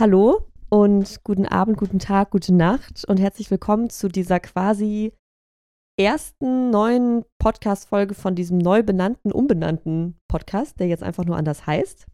[0.00, 5.12] Hallo und guten Abend, guten Tag, gute Nacht und herzlich willkommen zu dieser quasi
[6.00, 12.06] ersten neuen Podcast-Folge von diesem neu benannten, umbenannten Podcast, der jetzt einfach nur anders heißt.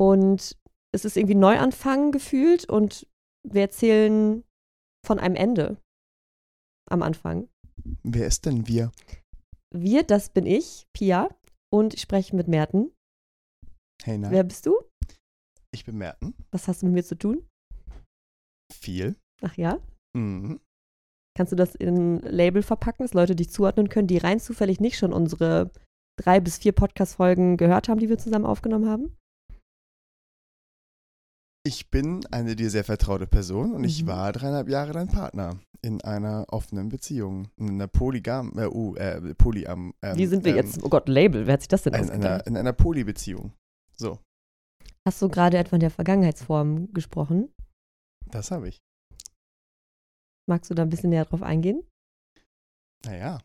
[0.00, 0.58] Und
[0.92, 3.06] es ist irgendwie Neuanfang gefühlt und
[3.48, 4.42] wir erzählen
[5.06, 5.76] von einem Ende
[6.90, 7.48] am Anfang.
[8.02, 8.90] Wer ist denn wir?
[9.72, 11.28] Wir, das bin ich, Pia,
[11.72, 12.90] und ich spreche mit Merten.
[14.02, 14.32] Hey, na.
[14.32, 14.89] Wer bist du?
[15.72, 16.34] Ich bin Merten.
[16.50, 17.46] Was hast du mit mir zu tun?
[18.72, 19.16] Viel.
[19.42, 19.78] Ach ja?
[20.16, 20.60] Mhm.
[21.36, 24.80] Kannst du das in ein Label verpacken, dass Leute dich zuordnen können, die rein zufällig
[24.80, 25.70] nicht schon unsere
[26.20, 29.16] drei bis vier Podcast-Folgen gehört haben, die wir zusammen aufgenommen haben?
[31.62, 34.06] Ich bin eine dir sehr vertraute Person und ich Mhm.
[34.08, 37.48] war dreieinhalb Jahre dein Partner in einer offenen Beziehung.
[37.56, 39.94] In einer Polygam, äh, uh, äh, Polyam.
[40.02, 40.82] Ähm, Wie sind wir ähm, jetzt?
[40.82, 42.24] Oh Gott, Label, wer hat sich das denn In ausgedacht?
[42.26, 43.52] einer, in einer Polybeziehung.
[43.96, 44.18] So,
[45.06, 47.52] Hast du gerade etwa in der Vergangenheitsform gesprochen?
[48.26, 48.78] das habe ich.
[50.48, 51.82] Magst du da ein bisschen näher drauf eingehen?
[53.04, 53.40] Naja.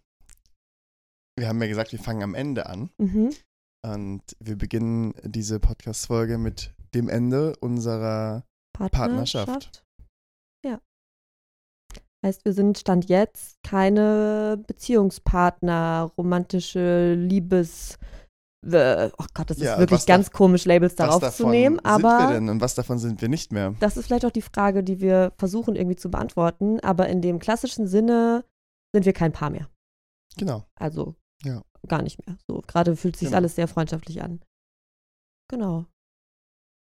[1.38, 3.34] Wir haben ja gesagt, wir fangen am Ende an Mhm.
[3.86, 8.46] und wir beginnen diese Podcast-Folge mit dem Ende unserer
[8.78, 9.84] Partnerschaft.
[10.64, 10.80] Ja.
[12.24, 17.98] Heißt, wir sind Stand jetzt keine Beziehungspartner, romantische Liebes.
[18.72, 21.48] Äh, Oh Gott, das ist Ja, wirklich was da- ganz komisch, Labels darauf was zu
[21.48, 21.76] nehmen.
[21.78, 23.76] sind Aber wir denn und was davon sind wir nicht mehr?
[23.80, 26.80] das ist vielleicht auch die Frage, die wir versuchen irgendwie zu beantworten.
[26.82, 28.44] Aber in dem klassischen Sinne
[28.94, 29.70] sind wir kein Paar mehr.
[30.38, 30.66] Genau.
[30.80, 31.62] Also Ja.
[31.88, 32.38] gar nicht mehr.
[32.48, 33.38] So, gerade fühlt sich Genau.
[33.38, 34.42] alles sehr freundschaftlich an.
[35.50, 35.86] Genau.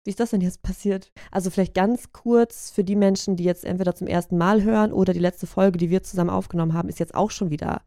[0.05, 1.12] Wie ist das denn jetzt passiert?
[1.31, 5.12] Also vielleicht ganz kurz für die Menschen, die jetzt entweder zum ersten Mal hören oder
[5.12, 7.83] die letzte Folge, die wir zusammen aufgenommen haben, ist jetzt auch schon wieder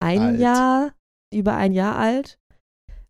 [0.00, 0.40] ein Alt.
[0.40, 0.92] Jahr,
[1.32, 2.38] über ein Jahr alt.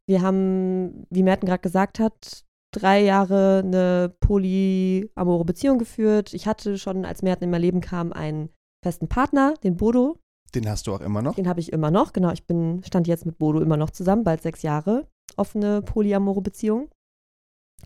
[0.08, 6.34] Wir haben, wie Merten gerade gesagt hat, drei Jahre eine polyamore Beziehung geführt.
[6.34, 8.48] Ich hatte schon, als Merten in mein Leben kam, einen
[8.84, 10.18] festen Partner, den Bodo.
[10.54, 11.34] Den hast du auch immer noch?
[11.34, 12.32] Den habe ich immer noch, genau.
[12.32, 15.08] Ich bin, stand jetzt mit Bodo immer noch zusammen, bald sechs Jahre.
[15.36, 16.90] Offene polyamore Beziehung.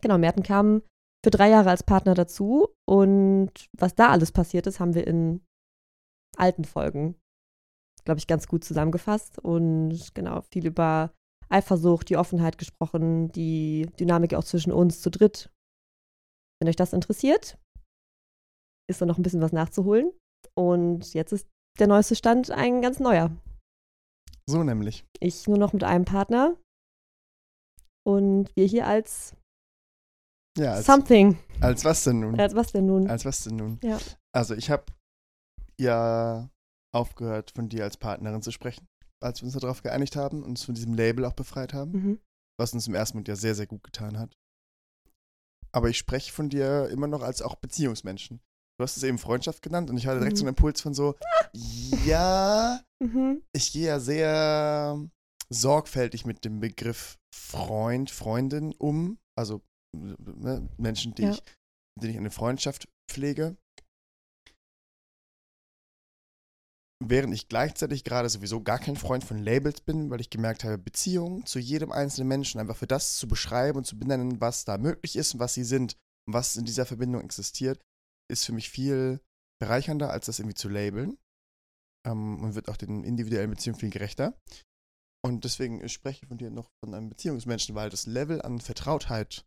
[0.01, 0.83] Genau, Merten kam
[1.25, 5.45] für drei Jahre als Partner dazu und was da alles passiert ist, haben wir in
[6.37, 7.17] alten Folgen,
[8.05, 11.13] glaube ich, ganz gut zusammengefasst und genau, viel über
[11.49, 15.51] Eifersucht, die Offenheit gesprochen, die Dynamik auch zwischen uns zu dritt.
[16.61, 17.59] Wenn euch das interessiert,
[18.91, 20.13] ist da noch ein bisschen was nachzuholen.
[20.55, 21.47] Und jetzt ist
[21.79, 23.31] der neueste Stand ein ganz neuer.
[24.49, 25.05] So nämlich.
[25.21, 26.57] Ich nur noch mit einem Partner
[28.07, 29.35] und wir hier als,
[30.57, 31.37] Ja, als, Something.
[31.61, 32.39] als was denn nun?
[32.39, 33.09] Als was denn nun?
[33.11, 33.81] Als was denn nun?
[33.83, 33.99] Ja.
[34.33, 34.85] Also ich habe
[35.81, 36.49] ja
[36.95, 38.87] aufgehört, von dir als Partnerin zu sprechen,
[39.23, 42.21] als wir uns darauf geeinigt haben und uns von diesem Label auch befreit haben, Mhm.
[42.59, 44.37] was uns im ersten Moment ja sehr, sehr gut getan hat.
[45.73, 48.41] Aber ich spreche von dir immer noch als auch Beziehungsmenschen.
[48.79, 50.39] Du hast es eben Freundschaft genannt und ich hatte direkt Mhm.
[50.39, 51.15] so einen Impuls von so,
[52.05, 53.43] ja, Mhm.
[53.53, 54.99] ich gehe ja sehr
[55.51, 59.19] sorgfältig mit dem Begriff Freund, Freundin um.
[59.39, 59.63] Also
[59.95, 61.31] ne, Menschen, die Ja.
[61.31, 61.43] ich,
[61.97, 63.57] mit denen ich eine Freundschaft pflege.
[67.05, 70.79] Während ich gleichzeitig gerade sowieso gar kein Freund von Labels bin, weil ich gemerkt habe,
[70.79, 74.79] Beziehungen zu jedem einzelnen Menschen einfach für das zu beschreiben und zu benennen, was da
[74.79, 75.97] möglich ist und was sie sind
[76.27, 77.81] und was in dieser Verbindung existiert,
[78.31, 79.21] ist für mich viel
[79.61, 81.19] bereichernder, als das irgendwie zu labeln
[82.07, 84.35] ähm, und wird auch den individuellen Beziehungen viel gerechter.
[85.25, 89.45] Und deswegen spreche ich von dir noch von einem Beziehungsmenschen, weil das Level an Vertrautheit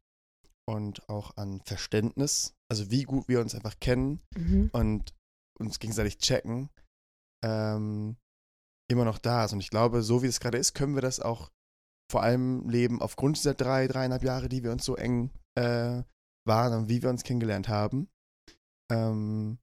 [0.68, 4.70] und auch an Verständnis, also wie gut wir uns einfach kennen Mhm.
[4.72, 5.16] und
[5.60, 6.70] uns gegenseitig checken,
[7.44, 8.18] ähm,
[8.90, 9.54] immer noch da ist.
[9.54, 11.52] Und ich glaube, so wie es gerade ist, können wir das auch
[12.12, 16.02] vor allem leben aufgrund dieser drei, dreieinhalb Jahre, die wir uns so eng äh,
[16.48, 18.10] waren und wie wir uns kennengelernt haben.
[18.92, 19.60] Ähm,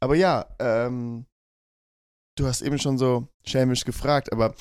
[0.00, 1.26] aber ja, ähm,
[2.38, 4.54] du hast eben schon so schelmisch gefragt, aber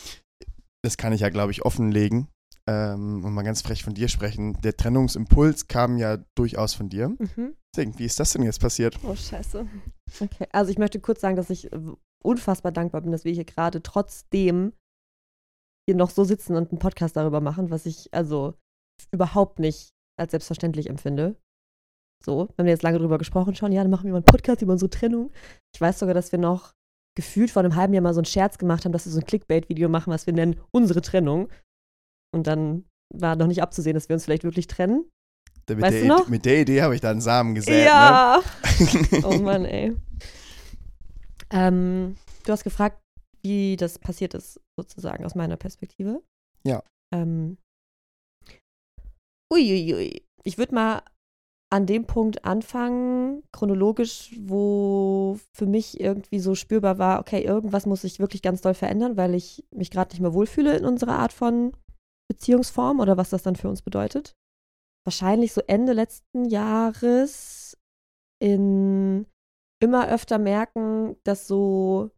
[0.83, 2.27] das kann ich ja, glaube ich, offenlegen
[2.67, 4.59] ähm, und mal ganz frech von dir sprechen.
[4.61, 7.09] Der Trennungsimpuls kam ja durchaus von dir.
[7.09, 7.55] Mhm.
[7.75, 8.97] Deswegen, wie ist das denn jetzt passiert?
[9.03, 9.67] Oh, scheiße.
[10.21, 11.69] Okay, also ich möchte kurz sagen, dass ich
[12.23, 14.71] unfassbar dankbar bin, dass wir hier gerade trotzdem
[15.85, 18.53] hier noch so sitzen und einen Podcast darüber machen, was ich also
[19.11, 21.35] überhaupt nicht als selbstverständlich empfinde.
[22.23, 24.61] So, wir haben jetzt lange drüber gesprochen schon, ja, dann machen wir mal einen Podcast
[24.61, 25.33] über unsere Trennung.
[25.75, 26.71] Ich weiß sogar, dass wir noch
[27.17, 29.25] gefühlt vor einem halben Jahr mal so einen Scherz gemacht haben, dass wir so ein
[29.25, 31.49] Clickbait-Video machen, was wir nennen unsere Trennung.
[32.33, 35.09] Und dann war noch nicht abzusehen, dass wir uns vielleicht wirklich trennen.
[35.69, 36.27] Mit, Weißt der, du noch?
[36.27, 37.73] Mit der Idee habe ich da einen Samen gesät.
[37.73, 37.85] Ne?
[37.85, 38.41] ja!
[39.23, 39.95] Oh Mann, ey.
[41.49, 43.01] Ähm, du hast gefragt,
[43.41, 46.21] wie das passiert ist, sozusagen, aus meiner Perspektive.
[46.63, 46.83] Ja.
[47.13, 47.57] Ähm,
[49.51, 50.23] uiuiui.
[50.43, 51.01] Ich würde mal
[51.71, 58.01] an dem Punkt anfangen, chronologisch, wo für mich irgendwie so spürbar war, okay, irgendwas muss
[58.01, 61.33] sich wirklich ganz doll verändern, weil ich mich gerade nicht mehr wohlfühle in unserer Art
[61.33, 61.75] von
[62.31, 64.35] Beziehungsform oder was das dann für uns bedeutet.
[65.05, 67.77] Wahrscheinlich so Ende letzten Jahres
[68.41, 69.25] in
[69.81, 72.11] immer öfter merken, dass so,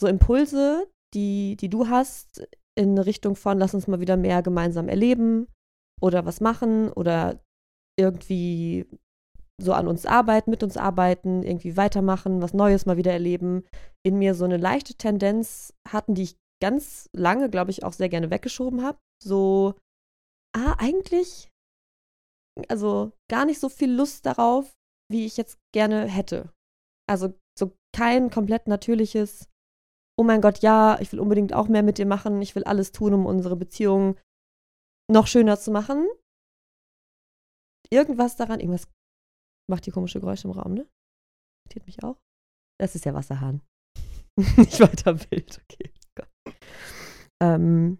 [0.00, 2.46] so Impulse, die, die du hast,
[2.76, 5.46] in Richtung von, lass uns mal wieder mehr gemeinsam erleben
[6.00, 7.40] oder was machen oder
[7.98, 8.86] irgendwie
[9.60, 13.64] so an uns arbeiten, mit uns arbeiten, irgendwie weitermachen, was Neues mal wieder erleben,
[14.02, 18.08] in mir so eine leichte Tendenz hatten, die ich ganz lange, glaube ich, auch sehr
[18.08, 18.98] gerne weggeschoben habe.
[19.22, 19.74] So,
[20.56, 21.50] ah, eigentlich,
[22.68, 24.76] also gar nicht so viel Lust darauf,
[25.10, 26.52] wie ich jetzt gerne hätte.
[27.08, 29.48] Also so kein komplett natürliches,
[30.18, 32.92] oh mein Gott, ja, ich will unbedingt auch mehr mit dir machen, ich will alles
[32.92, 34.18] tun, um unsere Beziehung
[35.10, 36.06] noch schöner zu machen.
[37.90, 38.88] Irgendwas daran, irgendwas
[39.68, 40.88] macht die komische Geräusche im Raum, ne?
[41.64, 42.20] Irritiert mich auch.
[42.78, 43.62] Das ist der Wasserhahn.
[44.56, 45.92] Nicht weiter wild, okay.
[47.42, 47.98] Ähm,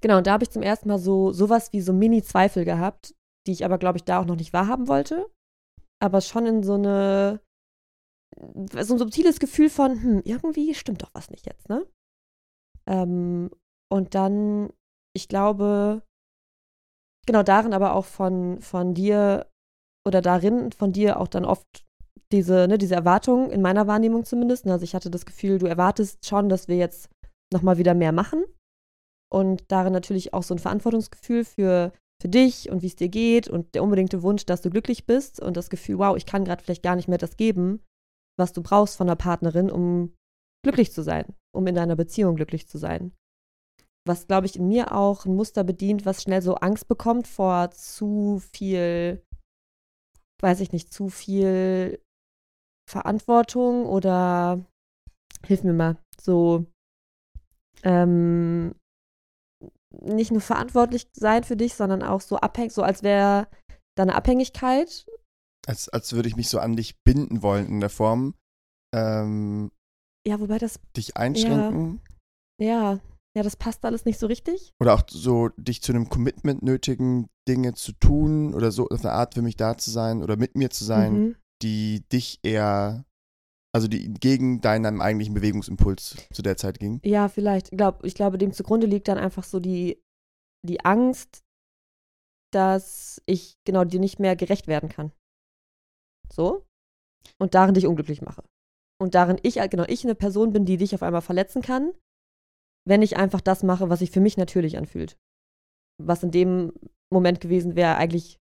[0.00, 3.14] genau, und da habe ich zum ersten Mal so sowas wie so Mini-Zweifel gehabt,
[3.46, 5.30] die ich aber, glaube ich, da auch noch nicht wahrhaben wollte.
[6.00, 7.40] Aber schon in so eine,
[8.36, 11.86] so ein subtiles Gefühl von, hm, irgendwie stimmt doch was nicht jetzt, ne?
[12.86, 13.50] Ähm,
[13.90, 14.72] und dann,
[15.14, 16.02] ich glaube,
[17.26, 19.46] genau darin aber auch von, von dir
[20.06, 21.84] oder darin von dir auch dann oft
[22.32, 24.66] diese, ne, diese Erwartung, in meiner Wahrnehmung zumindest.
[24.66, 24.72] Ne?
[24.72, 27.10] Also ich hatte das Gefühl, du erwartest schon, dass wir jetzt
[27.52, 28.44] nochmal wieder mehr machen.
[29.30, 31.92] Und darin natürlich auch so ein Verantwortungsgefühl für,
[32.22, 35.40] für dich und wie es dir geht und der unbedingte Wunsch, dass du glücklich bist
[35.40, 37.82] und das Gefühl, wow, ich kann gerade vielleicht gar nicht mehr das geben,
[38.38, 40.14] was du brauchst von der Partnerin, um
[40.64, 43.12] glücklich zu sein, um in deiner Beziehung glücklich zu sein.
[44.06, 47.72] Was, glaube ich, in mir auch ein Muster bedient, was schnell so Angst bekommt vor
[47.72, 49.24] zu viel,
[50.40, 52.00] weiß ich nicht, zu viel
[52.88, 54.64] Verantwortung oder
[55.44, 56.66] hilf mir mal, so
[57.82, 58.74] ähm,
[60.00, 63.48] nicht nur verantwortlich sein für dich, sondern auch so abhängig, so als wäre
[63.96, 65.06] deine Abhängigkeit.
[65.66, 68.34] Als, als würde ich mich so an dich binden wollen in der Form.
[68.94, 69.70] Ähm,
[70.26, 70.80] ja, wobei das.
[70.96, 72.00] Dich einschränken.
[72.60, 73.00] Ja, ja,
[73.36, 74.72] ja, das passt alles nicht so richtig.
[74.80, 79.12] Oder auch so dich zu einem Commitment nötigen, Dinge zu tun oder so auf eine
[79.12, 81.36] Art für mich da zu sein oder mit mir zu sein, mhm.
[81.62, 83.04] die dich eher
[83.74, 87.00] also die gegen deinen eigentlichen Bewegungsimpuls zu der Zeit ging?
[87.04, 87.72] Ja, vielleicht.
[87.72, 90.02] Ich, glaub, ich glaube, dem zugrunde liegt dann einfach so die,
[90.66, 91.42] die Angst,
[92.52, 95.12] dass ich genau dir nicht mehr gerecht werden kann.
[96.30, 96.66] So?
[97.38, 98.44] Und darin dich unglücklich mache.
[99.00, 101.92] Und darin ich, genau, ich eine Person bin, die dich auf einmal verletzen kann,
[102.86, 105.16] wenn ich einfach das mache, was sich für mich natürlich anfühlt.
[106.00, 106.72] Was in dem
[107.12, 108.38] Moment gewesen wäre, eigentlich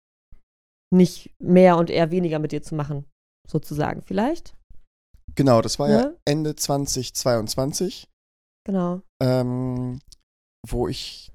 [0.94, 3.06] nicht mehr und eher weniger mit dir zu machen,
[3.50, 4.01] sozusagen.
[4.01, 4.56] Vielleicht?
[5.36, 8.08] Genau, das war ja, ja Ende 2022.
[8.66, 9.02] Genau.
[9.22, 10.00] Ähm,
[10.68, 11.32] wo ich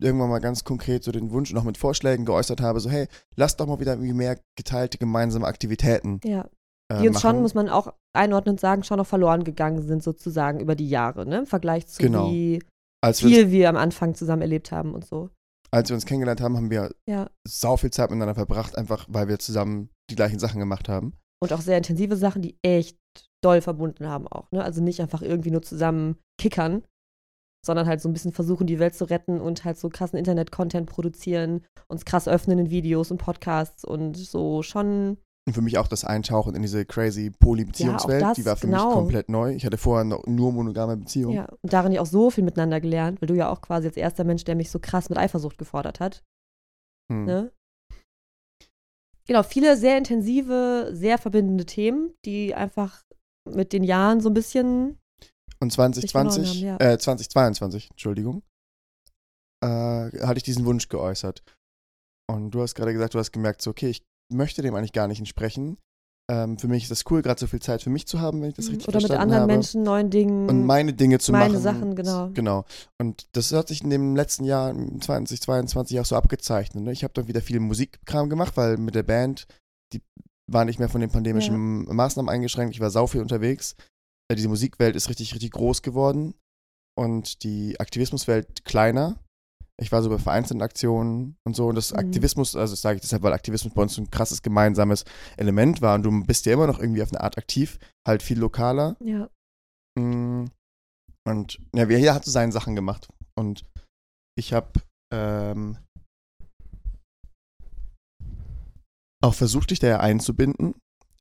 [0.00, 3.06] irgendwann mal ganz konkret so den Wunsch noch mit Vorschlägen geäußert habe, so hey,
[3.36, 6.20] lass doch mal wieder irgendwie mehr geteilte gemeinsame Aktivitäten.
[6.24, 6.48] Ja.
[6.88, 7.36] Äh, die uns machen.
[7.36, 11.26] schon, muss man auch einordnend sagen, schon noch verloren gegangen sind sozusagen über die Jahre,
[11.26, 11.38] ne?
[11.38, 12.30] Im Vergleich zu genau.
[12.30, 12.62] wie
[13.04, 15.30] als viel wir am Anfang zusammen erlebt haben und so.
[15.70, 17.30] Als wir uns kennengelernt haben, haben wir ja.
[17.46, 21.52] sau viel Zeit miteinander verbracht, einfach weil wir zusammen die gleichen Sachen gemacht haben und
[21.52, 22.96] auch sehr intensive Sachen, die echt
[23.42, 24.52] doll verbunden haben auch.
[24.52, 24.62] Ne?
[24.62, 26.84] Also nicht einfach irgendwie nur zusammen kickern,
[27.66, 30.88] sondern halt so ein bisschen versuchen, die Welt zu retten und halt so krassen Internet-Content
[30.88, 35.18] produzieren, uns krass öffnen in Videos und Podcasts und so schon.
[35.48, 38.86] Und für mich auch das Eintauchen in diese crazy Polybeziehungswelt, ja, die war für genau.
[38.86, 39.52] mich komplett neu.
[39.52, 41.34] Ich hatte vorher noch nur monogame Beziehungen.
[41.34, 43.96] Ja, und darin ja auch so viel miteinander gelernt, weil du ja auch quasi als
[43.96, 46.22] erster Mensch, der mich so krass mit Eifersucht gefordert hat.
[47.10, 47.24] Hm.
[47.24, 47.52] Ne?
[49.26, 53.02] Genau, viele sehr intensive, sehr verbindende Themen, die einfach
[53.48, 54.98] mit den Jahren so ein bisschen.
[55.60, 56.92] Und 2020, haben, ja.
[56.92, 58.42] äh, 2022, Entschuldigung,
[59.62, 61.42] äh, hatte ich diesen Wunsch geäußert.
[62.30, 64.02] Und du hast gerade gesagt, du hast gemerkt, so, okay, ich
[64.32, 65.78] möchte dem eigentlich gar nicht entsprechen.
[66.30, 68.50] Ähm, für mich ist das cool, gerade so viel Zeit für mich zu haben, wenn
[68.50, 68.72] ich das mhm.
[68.72, 69.28] richtig Oder verstanden habe.
[69.28, 70.48] Oder mit anderen Menschen, neuen Dingen.
[70.48, 71.62] Und meine Dinge zu meine machen.
[71.64, 72.30] Meine Sachen, genau.
[72.32, 72.64] Genau.
[72.98, 76.84] Und das hat sich in dem letzten Jahr, 2022, auch so abgezeichnet.
[76.84, 76.92] Ne?
[76.92, 79.46] Ich habe dann wieder viel Musikkram gemacht, weil mit der Band,
[79.92, 80.00] die
[80.50, 81.92] war nicht mehr von den pandemischen ja.
[81.92, 82.74] Maßnahmen eingeschränkt.
[82.74, 83.74] Ich war sau viel unterwegs.
[84.28, 86.34] Äh, diese Musikwelt ist richtig, richtig groß geworden.
[86.94, 89.18] Und die Aktivismuswelt kleiner
[89.80, 91.66] ich war so bei vereinzelten Aktionen und so.
[91.66, 91.98] Und das mhm.
[91.98, 95.04] Aktivismus, also das sage ich deshalb, weil Aktivismus bei uns ein krasses gemeinsames
[95.36, 95.94] Element war.
[95.94, 98.96] Und du bist ja immer noch irgendwie auf eine Art aktiv, halt viel lokaler.
[99.00, 99.28] Ja.
[99.98, 100.46] Mm.
[101.24, 103.08] Und ja, hier hat so seine Sachen gemacht.
[103.38, 103.64] Und
[104.36, 104.72] ich habe
[105.12, 105.78] ähm,
[109.22, 110.74] auch versucht, dich da ja einzubinden.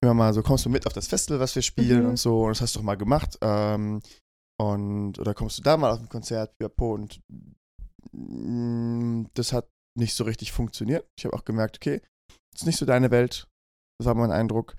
[0.03, 2.10] Immer mal so, kommst du mit auf das Festival, was wir spielen Mhm.
[2.10, 3.38] und so, und das hast du doch mal gemacht.
[3.41, 4.01] Ähm,
[4.60, 7.22] und, oder kommst du da mal auf ein Konzert, pipapo, und
[8.12, 9.67] das hat
[9.98, 11.05] nicht so richtig funktioniert.
[11.17, 12.01] Ich habe auch gemerkt, okay,
[12.51, 13.48] das ist nicht so deine Welt.
[14.00, 14.75] Das war mein Eindruck.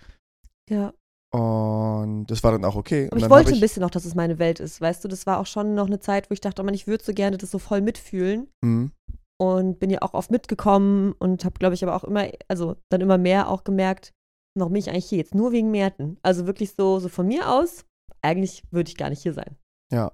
[0.69, 0.93] Ja.
[1.35, 3.09] Und das war dann auch okay.
[3.11, 5.09] Aber ich wollte hab ein bisschen noch, dass es meine Welt ist, weißt du?
[5.09, 7.15] Das war auch schon noch eine Zeit, wo ich dachte, oh Mann, ich würde so
[7.15, 8.51] gerne das so voll mitfühlen.
[8.63, 8.93] Mhm.
[9.41, 13.01] Und bin ja auch oft mitgekommen und habe, glaube ich, aber auch immer, also dann
[13.01, 14.13] immer mehr auch gemerkt,
[14.57, 15.35] warum bin ich eigentlich hier jetzt?
[15.35, 16.19] Nur wegen Märten.
[16.23, 17.85] Also wirklich so, so von mir aus,
[18.23, 19.57] eigentlich würde ich gar nicht hier sein.
[19.93, 20.13] Ja.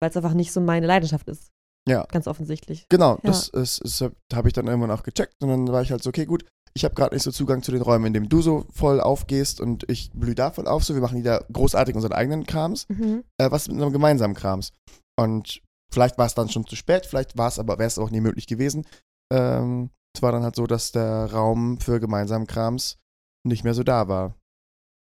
[0.00, 1.50] Weil es einfach nicht so meine Leidenschaft ist.
[1.88, 2.04] Ja.
[2.12, 2.86] Ganz offensichtlich.
[2.88, 3.20] Genau, Ja.
[3.22, 6.10] das ist, ist, habe ich dann irgendwann auch gecheckt und dann war ich halt so,
[6.10, 6.44] okay, gut,
[6.74, 9.60] ich habe gerade nicht so Zugang zu den Räumen, in denen du so voll aufgehst
[9.60, 13.24] und ich blühe da voll auf, so wir machen wieder großartig unseren eigenen Krams, Mhm.
[13.38, 14.72] äh, was mit unserem gemeinsamen Krams.
[15.18, 18.10] Und vielleicht war es dann schon zu spät, vielleicht war es aber, wäre es auch
[18.10, 18.86] nie möglich gewesen.
[19.32, 22.98] Ähm, es war dann halt so, dass der Raum für gemeinsamen Krams
[23.44, 24.36] nicht mehr so da war.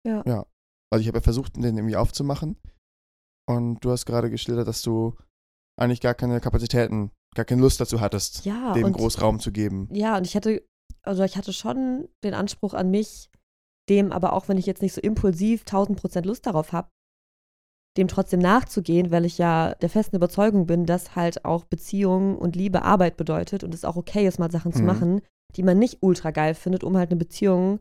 [0.05, 0.23] Ja.
[0.25, 0.45] Ja.
[0.91, 2.57] Also ich habe ja versucht, den irgendwie aufzumachen
[3.49, 5.15] und du hast gerade geschildert, dass du
[5.77, 9.89] eigentlich gar keine Kapazitäten, gar keine Lust dazu hattest Ja, dem und, Großraum zu geben.
[9.91, 10.63] ja, und ich hatte,
[11.03, 13.29] also ich hatte schon den Anspruch an mich,
[13.89, 16.89] dem aber auch, wenn ich jetzt nicht so impulsiv 1000 Prozent Lust darauf habe,
[17.97, 22.55] dem trotzdem nachzugehen, weil ich ja der festen Überzeugung bin, dass halt auch Beziehung und
[22.55, 24.85] Liebe Arbeit bedeutet und es auch okay ist, mal Sachen zu Mhm.
[24.85, 25.21] machen,
[25.55, 27.79] die man nicht ultra geil findet, um halt eine Beziehung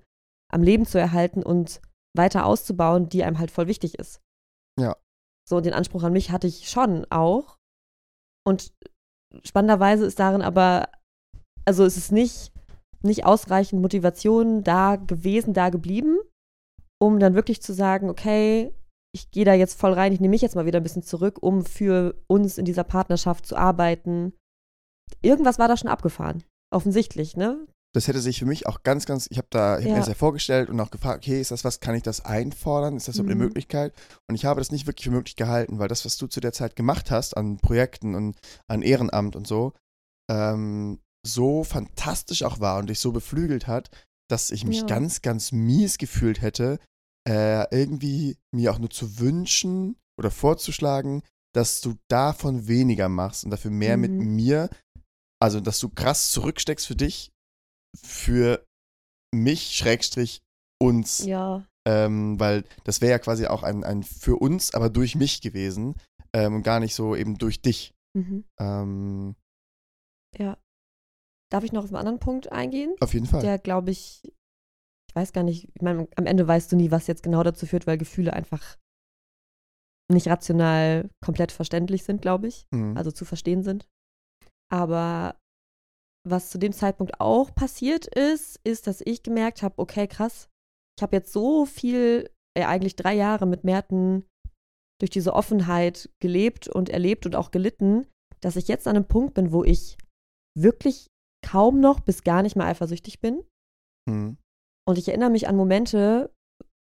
[0.53, 1.81] am Leben zu erhalten und
[2.17, 4.21] weiter auszubauen, die einem halt voll wichtig ist.
[4.79, 4.95] Ja.
[5.49, 7.57] So, den Anspruch an mich hatte ich schon auch.
[8.47, 8.73] Und
[9.43, 10.89] spannenderweise ist darin aber,
[11.65, 12.53] also es ist nicht,
[13.03, 16.19] nicht ausreichend Motivation da gewesen, da geblieben,
[17.03, 18.75] um dann wirklich zu sagen, okay,
[19.15, 21.39] ich gehe da jetzt voll rein, ich nehme mich jetzt mal wieder ein bisschen zurück,
[21.41, 24.33] um für uns in dieser Partnerschaft zu arbeiten.
[25.23, 26.43] Irgendwas war da schon abgefahren.
[26.73, 27.67] Offensichtlich, ne?
[27.95, 29.95] Das hätte sich für mich auch ganz, ganz, ich habe da, ich hab Ja.
[29.95, 32.97] mir das ja vorgestellt und auch gefragt, okay, ist das was, kann ich das einfordern?
[32.97, 33.43] Ist das so eine Mhm.
[33.43, 33.95] Möglichkeit?
[34.29, 36.53] Und ich habe das nicht wirklich für möglich gehalten, weil das, was du zu der
[36.53, 38.37] Zeit gemacht hast an Projekten und
[38.69, 39.75] an Ehrenamt und so,
[40.29, 43.91] ähm, so fantastisch auch war und dich so beflügelt hat,
[44.29, 44.87] dass ich mich Ja.
[44.87, 46.81] ganz, ganz mies gefühlt hätte,
[47.29, 51.23] äh, irgendwie mir auch nur zu wünschen oder vorzuschlagen,
[51.55, 54.35] dass du davon weniger machst und dafür mehr mit Mhm.
[54.35, 54.69] mir,
[55.41, 57.31] also dass du krass zurücksteckst für dich,
[57.95, 58.65] für
[59.35, 60.43] mich, Schrägstrich,
[60.81, 61.25] uns.
[61.25, 61.67] Ja.
[61.87, 65.95] Ähm, weil das wäre ja quasi auch ein, ein für uns, aber durch mich gewesen
[66.33, 67.93] ähm, und gar nicht so eben durch dich.
[68.17, 68.45] Mhm.
[68.59, 69.37] Ähm,
[70.39, 70.57] Ja.
[71.53, 72.95] Darf ich noch auf einen anderen Punkt eingehen?
[73.01, 73.43] auf jeden Fall.
[73.43, 77.07] Der, glaube ich, ich weiß gar nicht, ich meine, am Ende weißt du nie, was
[77.07, 78.79] jetzt genau dazu führt, weil Gefühle einfach
[80.11, 82.67] nicht rational komplett verständlich sind, glaube ich.
[82.73, 82.97] Mhm.
[82.97, 83.87] also zu verstehen sind.
[84.73, 85.37] Aber
[86.27, 90.49] was zu dem Zeitpunkt auch passiert ist, ist, dass ich gemerkt habe, okay, krass,
[90.99, 94.25] ich habe jetzt so viel, äh, eigentlich drei Jahre mit Merten
[95.01, 98.07] durch diese Offenheit gelebt und erlebt und auch gelitten,
[98.41, 99.99] dass ich jetzt an einem Punkt bin, wo ich
[100.57, 101.09] wirklich
[101.45, 103.45] kaum noch bis gar nicht mehr eifersüchtig bin.
[104.09, 104.39] Mhm.
[104.89, 106.33] Und ich erinnere mich an Momente,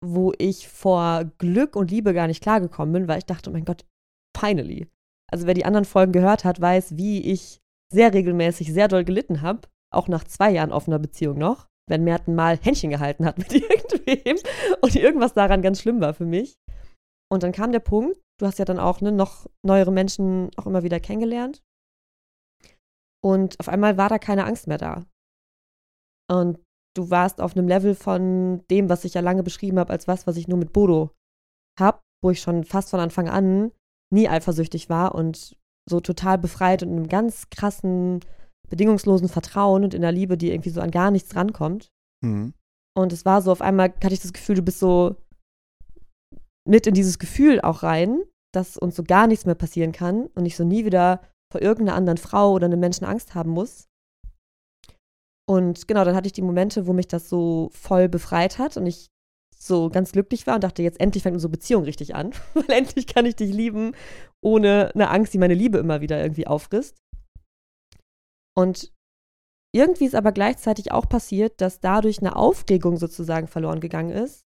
[0.05, 3.65] wo ich vor Glück und Liebe gar nicht klargekommen bin, weil ich dachte, oh mein
[3.65, 3.87] Gott,
[4.37, 4.89] finally.
[5.33, 7.61] Also wer die anderen Folgen gehört hat, weiß, wie ich
[7.93, 12.35] sehr regelmäßig sehr doll gelitten habe, auch nach zwei Jahren offener Beziehung noch, wenn Merten
[12.35, 14.39] mal Händchen gehalten hat mit irgendwem
[14.81, 16.57] und irgendwas daran ganz schlimm war für mich.
[17.31, 20.67] Und dann kam der Punkt, du hast ja dann auch ne, noch neuere Menschen auch
[20.67, 21.63] immer wieder kennengelernt.
[23.23, 25.07] Und auf einmal war da keine Angst mehr da.
[26.31, 26.59] Und
[26.95, 30.27] du warst auf einem Level von dem, was ich ja lange beschrieben habe, als was,
[30.27, 31.11] was ich nur mit Bodo
[31.79, 33.73] habe, wo ich schon fast von Anfang an
[34.13, 35.57] nie eifersüchtig war und
[35.89, 38.21] so total befreit und in einem ganz krassen,
[38.69, 41.91] bedingungslosen Vertrauen und in der Liebe, die irgendwie so an gar nichts rankommt.
[42.25, 42.55] Mhm.
[42.97, 45.17] Und es war so, auf einmal hatte ich das Gefühl, du bist so
[46.67, 48.23] mit in dieses Gefühl auch rein,
[48.55, 51.21] dass uns so gar nichts mehr passieren kann und ich so nie wieder
[51.53, 53.89] vor irgendeiner anderen Frau oder einem Menschen Angst haben muss.
[55.47, 58.87] Und genau, dann hatte ich die Momente, wo mich das so voll befreit hat und
[58.87, 59.11] ich
[59.67, 63.07] so ganz glücklich war und dachte, jetzt endlich fängt unsere Beziehung richtig an, weil endlich
[63.07, 63.95] kann ich dich lieben,
[64.43, 66.99] ohne eine Angst, die meine Liebe immer wieder irgendwie auffrisst.
[68.57, 68.93] Und
[69.75, 74.43] irgendwie ist aber gleichzeitig auch passiert, dass dadurch eine Aufregung sozusagen verloren gegangen ist,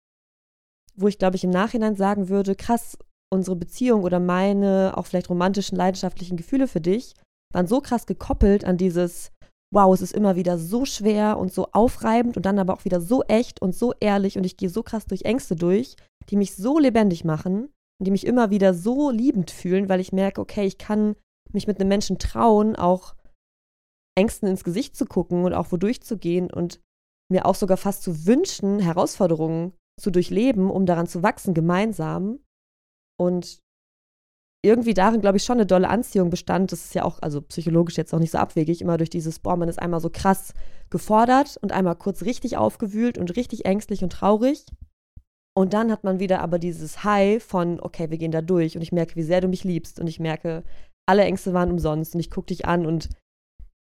[0.95, 2.97] wo ich glaube ich im Nachhinein sagen würde, krass,
[3.29, 7.13] unsere Beziehung oder meine auch vielleicht romantischen, leidenschaftlichen Gefühle für dich
[7.53, 9.31] waren so krass gekoppelt an dieses,
[9.73, 13.01] wow, es ist immer wieder so schwer und so aufreibend und dann aber auch wieder
[13.01, 15.95] so echt und so ehrlich und ich gehe so krass durch Ängste durch,
[16.29, 17.65] die mich so lebendig machen
[17.99, 21.15] und die mich immer wieder so liebend fühlen, weil ich merke, okay, ich kann
[21.51, 23.15] mich mit einem Menschen trauen, auch
[24.17, 26.81] Ängsten ins Gesicht zu gucken und auch wodurch zu gehen und
[27.29, 32.39] mir auch sogar fast zu wünschen, Herausforderungen zu durchleben, um daran zu wachsen, gemeinsam.
[33.19, 33.59] Und
[34.67, 36.71] irgendwie darin, glaube ich, schon eine dolle Anziehung bestand.
[36.71, 39.55] Das ist ja auch, also psychologisch jetzt auch nicht so abwegig, immer durch dieses, boah,
[39.55, 40.53] man ist einmal so krass
[40.89, 44.65] gefordert und einmal kurz richtig aufgewühlt und richtig ängstlich und traurig.
[45.55, 48.83] Und dann hat man wieder aber dieses High von, okay, wir gehen da durch und
[48.83, 50.63] ich merke, wie sehr du mich liebst und ich merke,
[51.07, 53.09] alle Ängste waren umsonst und ich gucke dich an und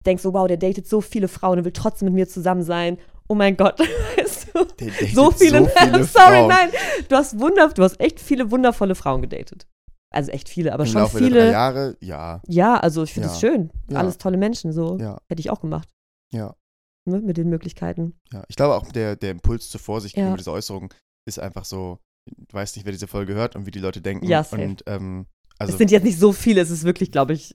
[0.04, 2.99] denke so, wow, der datet so viele Frauen und will trotzdem mit mir zusammen sein.
[3.28, 3.78] Oh mein Gott,
[4.16, 4.66] weißt du?
[5.14, 6.49] so viele, so viele sorry, Frauen.
[6.49, 6.70] nein,
[7.08, 9.68] du hast wunder, du hast echt viele wundervolle Frauen gedatet.
[10.12, 11.31] Also echt viele, aber Im schon Laufe viele.
[11.31, 12.43] Der drei Jahre, ja.
[12.49, 13.49] Ja, also ich finde es ja.
[13.49, 13.71] schön.
[13.88, 13.99] Ja.
[13.99, 14.99] Alles tolle Menschen, so.
[14.99, 15.21] Ja.
[15.29, 15.88] Hätte ich auch gemacht.
[16.33, 16.57] Ja.
[17.09, 18.19] Ne, mit den Möglichkeiten.
[18.33, 20.93] Ja, ich glaube auch der, der Impuls zur Vorsicht gegenüber dieser Äußerung
[21.26, 24.26] ist einfach so, du weißt nicht, wer diese Folge hört und wie die Leute denken.
[24.26, 24.62] Ja, safe.
[24.62, 25.26] Und, ähm,
[25.59, 27.55] also, es sind jetzt nicht so viele, es ist wirklich, glaube ich.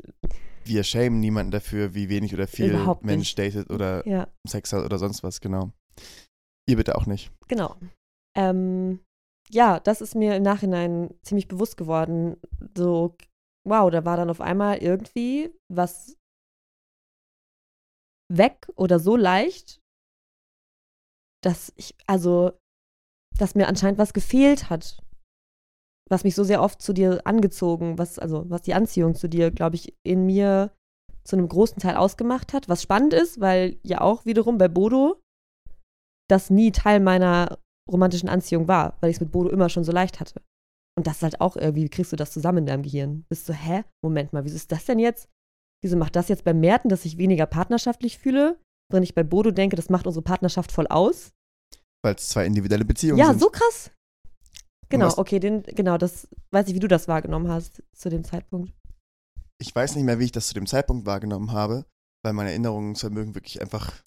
[0.63, 4.27] Wir schämen niemanden dafür, wie wenig oder viel Mensch datet oder.
[4.47, 5.71] Sex hat oder sonst was, genau.
[6.67, 7.31] Ihr bitte auch nicht.
[7.47, 7.75] Genau.
[8.35, 8.99] Ähm,
[9.49, 12.37] ja, das ist mir im Nachhinein ziemlich bewusst geworden.
[12.75, 13.15] So,
[13.67, 16.17] wow, da war dann auf einmal irgendwie was
[18.31, 19.81] weg oder so leicht,
[21.43, 22.53] dass ich, also,
[23.37, 25.01] dass mir anscheinend was gefehlt hat.
[26.09, 29.51] Was mich so sehr oft zu dir angezogen, was, also, was die Anziehung zu dir,
[29.51, 30.71] glaube ich, in mir
[31.23, 32.69] zu einem großen Teil ausgemacht hat.
[32.69, 35.19] Was spannend ist, weil ja auch wiederum bei Bodo
[36.29, 37.59] das nie Teil meiner
[37.91, 40.41] romantischen Anziehung war, weil ich es mit Bodo immer schon so leicht hatte.
[40.97, 43.25] Und das ist halt auch irgendwie, wie kriegst du das zusammen in deinem Gehirn?
[43.29, 43.83] Bist du, hä?
[44.03, 45.27] Moment mal, wieso ist das denn jetzt?
[45.83, 48.59] Wieso macht das jetzt bei Merten, dass ich weniger partnerschaftlich fühle?
[48.91, 51.33] Wenn ich bei Bodo denke, das macht unsere Partnerschaft voll aus.
[52.03, 53.35] Weil es zwei individuelle Beziehungen ja, sind.
[53.35, 53.91] Ja, so krass.
[54.89, 58.71] Genau, okay, den, genau, das weiß ich, wie du das wahrgenommen hast zu dem Zeitpunkt.
[59.59, 61.85] Ich weiß nicht mehr, wie ich das zu dem Zeitpunkt wahrgenommen habe,
[62.23, 64.03] weil mein Erinnerungsvermögen wirklich einfach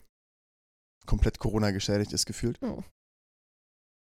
[1.06, 2.58] komplett Corona geschädigt ist, gefühlt.
[2.62, 2.82] Oh.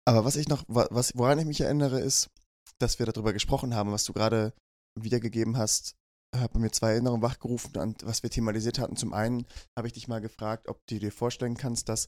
[0.09, 2.31] Aber was ich noch, was, woran ich mich erinnere, ist,
[2.79, 4.53] dass wir darüber gesprochen haben, was du gerade
[4.99, 5.95] wiedergegeben hast,
[6.35, 8.95] hat bei mir zwei Erinnerungen wachgerufen, an was wir thematisiert hatten.
[8.95, 9.45] Zum einen
[9.77, 12.07] habe ich dich mal gefragt, ob du dir vorstellen kannst, dass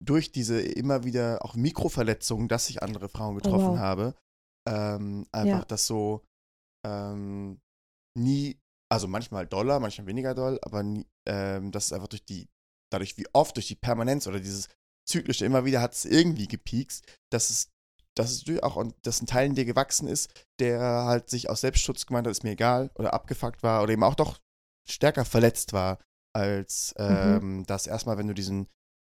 [0.00, 3.78] durch diese immer wieder auch Mikroverletzungen, dass ich andere Frauen getroffen oh, wow.
[3.78, 4.14] habe,
[4.68, 5.64] ähm, einfach ja.
[5.64, 6.24] das so
[6.86, 7.60] ähm,
[8.16, 12.48] nie, also manchmal doller, manchmal weniger doll, aber nie, ähm, das ist einfach durch die,
[12.92, 14.68] dadurch wie oft, durch die Permanenz oder dieses
[15.12, 17.70] zyklische immer wieder hat es irgendwie gepiekst, dass es,
[18.16, 21.60] dass es auch, und dass ein Teil in dir gewachsen ist, der halt sich aus
[21.60, 24.40] Selbstschutz gemeint hat, ist mir egal, oder abgefuckt war, oder eben auch doch
[24.88, 25.98] stärker verletzt war,
[26.34, 27.04] als mhm.
[27.04, 27.66] ähm, mhm.
[27.66, 28.68] das erstmal, wenn du diesen,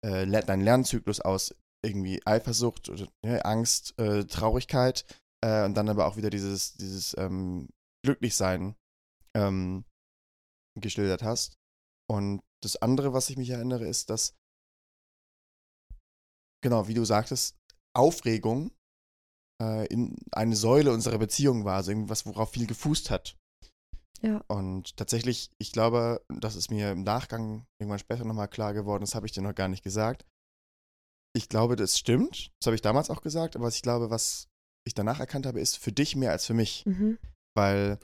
[0.06, 5.06] äh, deinen Lernzyklus aus irgendwie Eifersucht, oder, ne, Angst, äh, Traurigkeit
[5.44, 7.70] äh, und dann aber auch wieder dieses, dieses ähm,
[8.04, 8.76] Glücklichsein
[9.36, 9.86] ähm,
[10.80, 11.58] geschildert hast.
[12.10, 14.34] Und das andere, was ich mich erinnere, ist, dass
[16.64, 17.56] genau, wie du sagtest,
[17.96, 18.72] Aufregung
[19.62, 23.38] äh, in eine Säule unserer Beziehung war, also irgendwas, worauf viel gefußt hat.
[24.22, 24.44] Ja.
[24.48, 29.16] Und tatsächlich, ich glaube, das ist mir im Nachgang irgendwann später nochmal klar geworden, das
[29.16, 30.26] habe ich dir noch gar nicht gesagt.
[31.36, 32.52] Ich glaube, das stimmt.
[32.60, 34.48] Das habe ich damals auch gesagt, aber was ich glaube, was
[34.88, 36.84] ich danach erkannt habe, ist für dich mehr als für mich.
[36.86, 37.20] Mhm.
[37.56, 38.00] Weil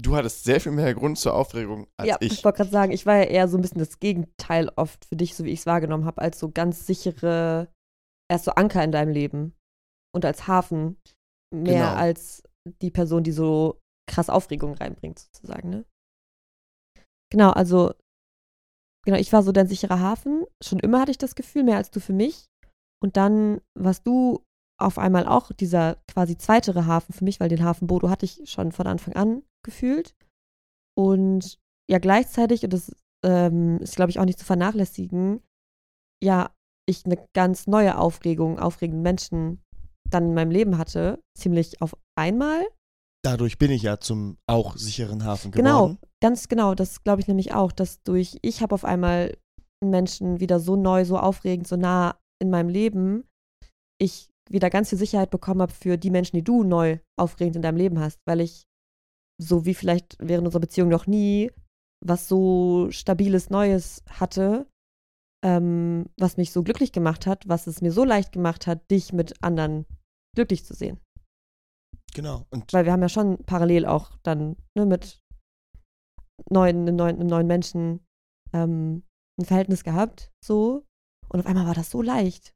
[0.00, 2.32] du hattest sehr viel mehr Grund zur Aufregung als ja, ich.
[2.32, 5.16] ich wollte gerade sagen, ich war ja eher so ein bisschen das Gegenteil oft für
[5.16, 7.68] dich, so wie ich es wahrgenommen habe, als so ganz sichere,
[8.30, 9.54] erst so Anker in deinem Leben
[10.14, 10.96] und als Hafen
[11.54, 11.94] mehr genau.
[11.94, 12.42] als
[12.82, 15.84] die Person, die so krass Aufregung reinbringt, sozusagen, ne?
[17.30, 17.92] Genau, also,
[19.04, 20.46] genau, ich war so dein sicherer Hafen.
[20.62, 22.46] Schon immer hatte ich das Gefühl, mehr als du für mich.
[23.02, 24.44] Und dann warst du
[24.80, 28.48] auf einmal auch dieser quasi zweitere Hafen für mich, weil den Hafen Bodo hatte ich
[28.50, 30.14] schon von Anfang an gefühlt.
[30.96, 31.58] Und
[31.90, 32.94] ja, gleichzeitig, und das
[33.24, 35.40] ähm, ist, glaube ich, auch nicht zu vernachlässigen,
[36.22, 36.50] ja,
[36.88, 39.62] ich eine ganz neue Aufregung, aufregenden Menschen
[40.10, 42.66] dann in meinem Leben hatte, ziemlich auf einmal.
[43.22, 45.98] Dadurch bin ich ja zum auch sicheren Hafen genau, geworden.
[46.00, 46.74] Genau, ganz genau.
[46.74, 49.36] Das glaube ich nämlich auch, dass durch, ich habe auf einmal
[49.84, 53.24] Menschen wieder so neu, so aufregend, so nah in meinem Leben,
[54.00, 57.62] ich wieder ganz viel Sicherheit bekommen habe für die Menschen, die du neu aufregend in
[57.62, 58.64] deinem Leben hast, weil ich
[59.40, 61.50] so wie vielleicht während unserer Beziehung noch nie
[62.04, 64.66] was so stabiles Neues hatte,
[65.44, 69.12] ähm, was mich so glücklich gemacht hat, was es mir so leicht gemacht hat, dich
[69.12, 69.86] mit anderen
[70.34, 70.98] glücklich zu sehen.
[72.14, 72.46] Genau.
[72.50, 75.20] Und Weil wir haben ja schon parallel auch dann ne, mit
[76.50, 78.00] neuen, einem neuen, einem neuen Menschen
[78.52, 79.02] ähm,
[79.38, 80.84] ein Verhältnis gehabt, so.
[81.28, 82.54] Und auf einmal war das so leicht.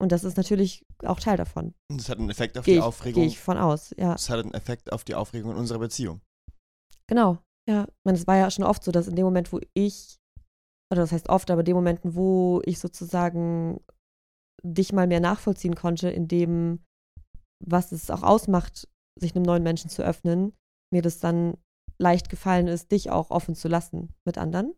[0.00, 1.74] Und das ist natürlich auch Teil davon.
[1.90, 3.22] Und das hat einen Effekt auf geh die ich, Aufregung.
[3.22, 4.12] Gehe ich von aus, ja.
[4.12, 6.20] Das hat einen Effekt auf die Aufregung in unserer Beziehung.
[7.08, 7.84] Genau, ja.
[7.84, 10.18] Ich meine, es war ja schon oft so, dass in dem Moment, wo ich
[10.90, 13.80] oder das heißt oft, aber den Momenten, wo ich sozusagen
[14.62, 16.84] dich mal mehr nachvollziehen konnte, in dem,
[17.64, 20.52] was es auch ausmacht, sich einem neuen Menschen zu öffnen,
[20.92, 21.58] mir das dann
[21.98, 24.74] leicht gefallen ist, dich auch offen zu lassen mit anderen.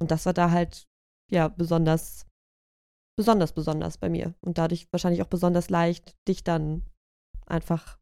[0.00, 0.86] Und das war da halt,
[1.30, 2.26] ja, besonders,
[3.18, 4.32] besonders, besonders bei mir.
[4.40, 6.84] Und dadurch wahrscheinlich auch besonders leicht, dich dann
[7.46, 7.98] einfach,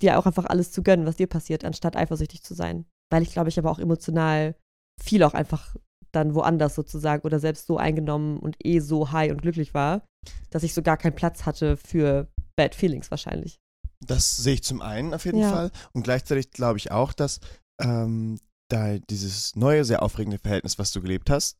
[0.00, 2.86] dir auch einfach alles zu gönnen, was dir passiert, anstatt eifersüchtig zu sein.
[3.10, 4.56] Weil ich glaube, ich aber auch emotional
[4.98, 5.76] viel auch einfach
[6.12, 10.02] dann woanders sozusagen oder selbst so eingenommen und eh so high und glücklich war,
[10.48, 13.60] dass ich so gar keinen Platz hatte für Bad Feelings wahrscheinlich.
[14.00, 15.50] Das sehe ich zum einen auf jeden Ja.
[15.50, 15.70] Fall.
[15.92, 17.40] Und gleichzeitig glaube ich auch, dass
[17.82, 21.58] ähm, da dieses neue, sehr aufregende Verhältnis, was du gelebt hast,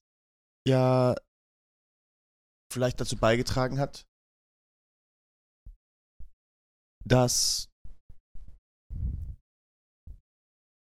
[0.67, 1.15] ja
[2.77, 4.07] vielleicht dazu beigetragen hat,
[7.07, 7.71] dass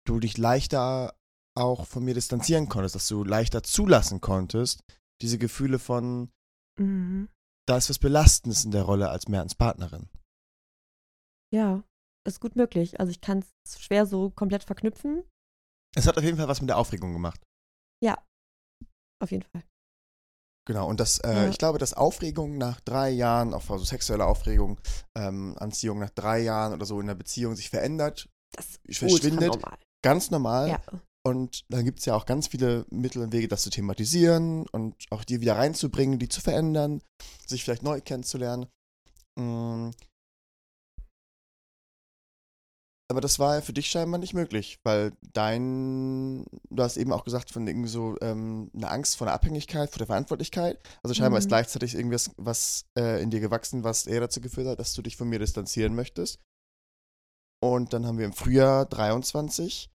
[0.08, 1.16] du dich leichter
[1.56, 4.84] auch von mir distanzieren konntest, dass du leichter zulassen konntest,
[5.22, 6.32] diese Gefühle von,
[6.80, 10.10] da ist was Belastendes in der Rolle als Mertens Partnerin.
[11.54, 11.84] Ja,
[12.28, 13.00] ist gut möglich.
[13.00, 15.24] Also ich kann es schwer so komplett verknüpfen.
[15.96, 17.40] Es hat auf jeden Fall was mit der Aufregung gemacht.
[19.22, 19.64] Auf jeden Fall.
[20.65, 21.47] Genau, und das, äh, Ja.
[21.49, 24.80] ich glaube, dass Aufregung nach drei Jahren, auch also sexuelle Aufregung,
[25.15, 29.49] ähm, Anziehung nach drei Jahren oder so in der Beziehung sich verändert, Das ist Verschwindet.
[29.54, 29.78] normal.
[30.04, 30.69] ganz normal.
[30.69, 30.80] Ja.
[31.26, 34.95] Und dann gibt es ja auch ganz viele Mittel und Wege, das zu thematisieren und
[35.10, 37.02] auch die wieder reinzubringen, die zu verändern,
[37.47, 38.67] sich vielleicht neu kennenzulernen.
[43.13, 47.23] Aber das war ja für dich scheinbar nicht möglich, weil dein, du hast eben auch
[47.23, 50.80] gesagt, von irgendwie so ähm, eine Angst vor der Abhängigkeit, vor der Verantwortlichkeit.
[51.04, 51.49] Also scheinbar ist Mhm.
[51.49, 55.15] gleichzeitig irgendwas was äh, in dir gewachsen, was eher dazu geführt hat, dass du dich
[55.15, 56.39] von mir distanzieren möchtest.
[57.63, 59.91] Und dann haben wir im Frühjahr 23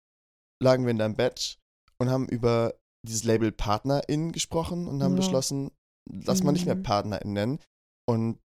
[0.63, 1.59] lagen wir in deinem Bett
[1.99, 5.17] und haben über dieses Label Partnerin gesprochen und haben Ja.
[5.17, 5.71] beschlossen,
[6.11, 6.83] lass mal nicht mehr Mhm.
[6.83, 7.61] Partnerin nennen.
[8.07, 8.39] Und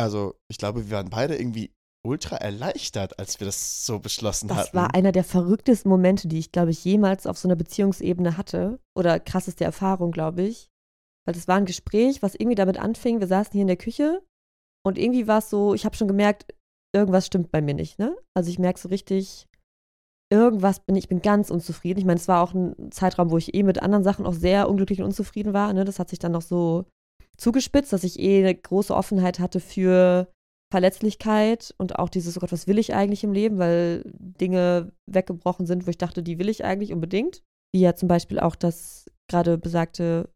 [0.00, 1.72] also, ich glaube, wir waren beide irgendwie
[2.08, 4.76] ultra erleichtert, als wir das so beschlossen Das hatten.
[4.76, 8.80] war einer der verrücktesten Momente, die ich, glaube ich, jemals auf so einer Beziehungsebene hatte.
[8.96, 10.68] Oder krasseste Erfahrung, glaube ich.
[11.26, 13.20] Weil das war ein Gespräch, was irgendwie damit anfing.
[13.20, 14.22] Wir saßen hier in der Küche
[14.84, 16.46] und irgendwie war es so, ich habe schon gemerkt,
[16.94, 18.16] irgendwas stimmt bei mir nicht, ne?
[18.34, 19.46] Also ich merke so richtig,
[20.32, 21.98] irgendwas bin ich, ich bin ganz unzufrieden.
[21.98, 24.68] Ich meine, es war auch ein Zeitraum, wo ich eh mit anderen Sachen auch sehr
[24.70, 25.84] unglücklich und unzufrieden war, ne?
[25.84, 26.86] Das hat sich dann noch so
[27.36, 30.28] zugespitzt, dass ich eh eine große Offenheit hatte für
[30.70, 35.66] Verletzlichkeit und auch dieses, oh Gott, was will ich eigentlich im Leben, weil Dinge weggebrochen
[35.66, 37.42] sind, wo ich dachte, die will ich eigentlich unbedingt.
[37.72, 40.30] Wie ja zum Beispiel auch das gerade besagte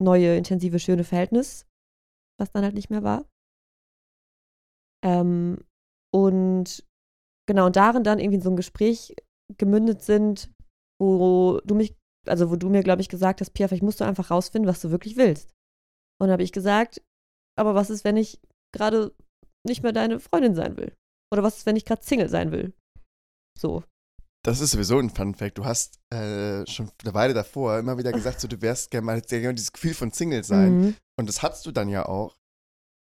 [0.00, 1.66] neue, intensive, schöne Verhältnis,
[2.38, 3.24] was dann halt nicht mehr war.
[5.04, 5.64] Ähm,
[6.14, 6.84] und
[7.48, 9.14] genau, und darin dann irgendwie in so ein Gespräch
[9.58, 10.50] gemündet sind,
[11.00, 14.04] wo du mich, also wo du mir, glaube ich, gesagt hast, Pia, vielleicht musst du
[14.04, 15.52] einfach rausfinden, was du wirklich willst.
[16.20, 17.02] Und habe ich gesagt,
[17.58, 18.40] aber was ist, wenn ich
[18.72, 19.14] gerade
[19.66, 20.92] nicht mehr deine Freundin sein will?
[21.32, 22.72] Oder was ist, wenn ich gerade Single sein will?
[23.58, 23.82] So.
[24.44, 25.58] Das ist sowieso ein Fun Fact.
[25.58, 29.22] Du hast äh, schon eine Weile davor immer wieder gesagt, so, du wärst gerne mal
[29.26, 30.78] sehr gerne dieses Gefühl von Single sein.
[30.78, 30.96] Mhm.
[31.18, 32.36] Und das hattest du dann ja auch,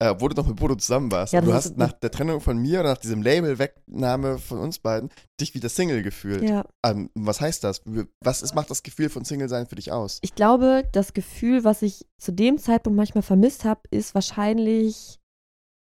[0.03, 1.35] äh, obwohl du noch mit Bodo zusammen warst.
[1.35, 5.11] Ja, du hast nach der Trennung von mir oder nach diesem Label-Wegnahme von uns beiden
[5.38, 6.42] dich wieder Single gefühlt.
[6.42, 6.64] Ja.
[6.83, 7.83] Ähm, was heißt das?
[8.24, 10.20] Was ist, macht das Gefühl von Single sein für dich aus?
[10.22, 15.20] Ich glaube, das Gefühl, was ich zu dem Zeitpunkt manchmal vermisst habe, ist wahrscheinlich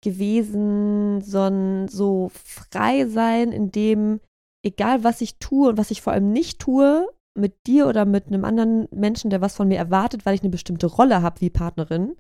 [0.02, 4.20] gewesen, so ein so frei sein, in dem,
[4.64, 8.28] egal was ich tue und was ich vor allem nicht tue, mit dir oder mit
[8.28, 11.50] einem anderen Menschen, der was von mir erwartet, weil ich eine bestimmte Rolle habe wie
[11.50, 12.18] Partnerin,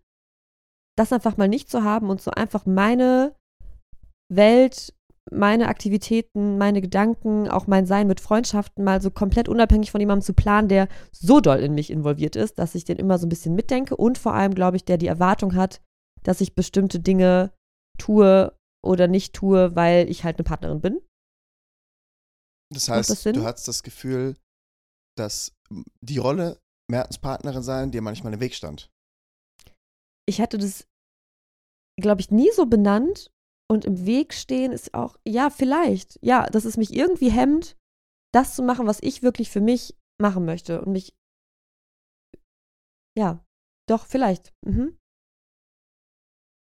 [0.98, 3.36] das einfach mal nicht zu haben und so einfach meine
[4.30, 4.94] Welt,
[5.30, 10.26] meine Aktivitäten, meine Gedanken, auch mein Sein mit Freundschaften mal so komplett unabhängig von jemandem
[10.26, 13.30] zu planen, der so doll in mich involviert ist, dass ich den immer so ein
[13.30, 15.82] bisschen mitdenke und vor allem, glaube ich, der die Erwartung hat,
[16.24, 17.52] dass ich bestimmte Dinge
[18.01, 21.01] tue oder nicht tue, weil ich halt eine Partnerin bin.
[22.73, 24.37] Das heißt, das du hast das Gefühl,
[25.17, 25.53] dass
[26.01, 26.59] die Rolle
[26.89, 28.89] Mertens Partnerin sein dir manchmal im Weg stand.
[30.27, 30.87] Ich hatte das,
[32.01, 33.31] glaube ich, nie so benannt
[33.69, 37.77] und im Weg stehen ist auch, ja, vielleicht, ja, dass es mich irgendwie hemmt,
[38.33, 41.13] das zu machen, was ich wirklich für mich machen möchte und mich,
[43.17, 43.45] ja,
[43.89, 44.53] doch, vielleicht.
[44.65, 44.97] Mhm.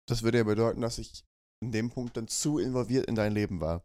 [0.09, 1.23] Das würde ja bedeuten, dass ich
[1.61, 3.83] in dem Punkt dann zu involviert in dein Leben war.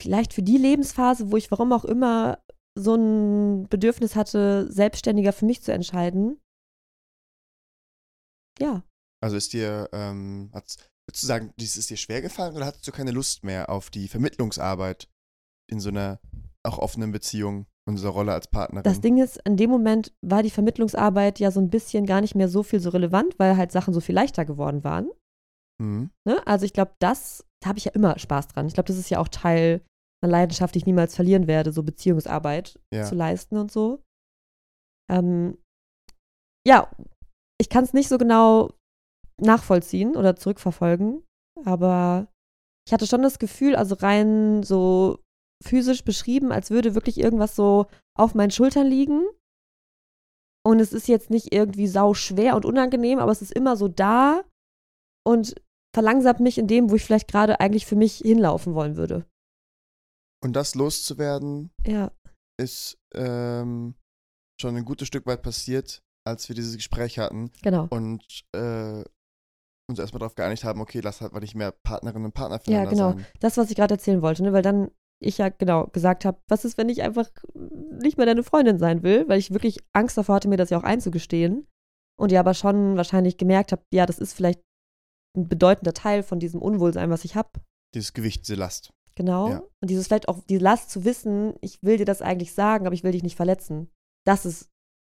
[0.00, 2.42] vielleicht für die Lebensphase, wo ich warum auch immer
[2.78, 6.40] so ein Bedürfnis hatte, selbstständiger für mich zu entscheiden.
[8.60, 8.84] Ja,
[9.20, 12.92] Also ist dir, ähm, würdest du sagen, dies ist dir schwer gefallen oder hattest du
[12.92, 15.08] keine Lust mehr auf die Vermittlungsarbeit
[15.68, 16.20] in so einer
[16.62, 18.84] auch offenen Beziehung Unsere Rolle als Partnerin.
[18.84, 22.34] Das Ding ist, in dem Moment war die Vermittlungsarbeit ja so ein bisschen gar nicht
[22.34, 25.08] mehr so viel so relevant, weil halt Sachen so viel leichter geworden waren.
[25.80, 26.10] Mhm.
[26.26, 26.46] Ne?
[26.46, 28.66] Also ich glaube, das da habe ich ja immer Spaß dran.
[28.66, 29.82] Ich glaube, das ist ja auch Teil
[30.22, 33.04] einer Leidenschaft, die ich niemals verlieren werde, so Beziehungsarbeit Ja.
[33.04, 34.02] zu leisten und so.
[35.10, 35.58] Ähm,
[36.66, 36.90] ja,
[37.60, 38.72] ich kann es nicht so genau
[39.40, 41.24] nachvollziehen oder zurückverfolgen,
[41.64, 42.28] aber
[42.86, 45.18] ich hatte schon das Gefühl, also rein so
[45.64, 47.86] physisch beschrieben, als würde wirklich irgendwas so
[48.16, 49.24] auf meinen Schultern liegen.
[50.64, 53.88] Und es ist jetzt nicht irgendwie sau schwer und unangenehm, aber es ist immer so
[53.88, 54.44] da
[55.26, 55.54] und
[55.98, 59.26] verlangsamt mich in dem, wo ich vielleicht gerade eigentlich für mich hinlaufen wollen würde.
[60.40, 62.12] Und das loszuwerden, Ja,
[62.56, 63.96] ist ähm,
[64.60, 67.88] schon ein gutes Stück weit passiert, als wir dieses Gespräch hatten genau.
[67.90, 68.22] und
[68.54, 69.02] äh,
[69.90, 72.62] uns erstmal darauf geeinigt haben, okay, lass halt mal nicht mehr Partnerinnen und Partner Ja,
[72.64, 73.12] füreinander genau.
[73.14, 73.26] sein.
[73.40, 74.52] Das, was ich gerade erzählen wollte, ne?
[74.52, 77.28] weil dann ich ja genau gesagt habe, was ist, wenn ich einfach
[78.00, 80.78] nicht mehr deine Freundin sein will, weil ich wirklich Angst davor hatte, mir das ja
[80.78, 81.66] auch einzugestehen.
[82.16, 84.60] Und ja, aber schon wahrscheinlich gemerkt habe, ja, das ist vielleicht
[85.36, 87.50] ein bedeutender Teil von diesem Unwohlsein, was ich habe.
[87.94, 88.92] Dieses Gewicht, diese Last.
[89.14, 89.50] Genau.
[89.50, 89.58] Ja.
[89.82, 92.94] Und dieses vielleicht auch die Last zu wissen, ich will dir das eigentlich sagen, aber
[92.94, 93.90] ich will dich nicht verletzen.
[94.24, 94.68] Das ist,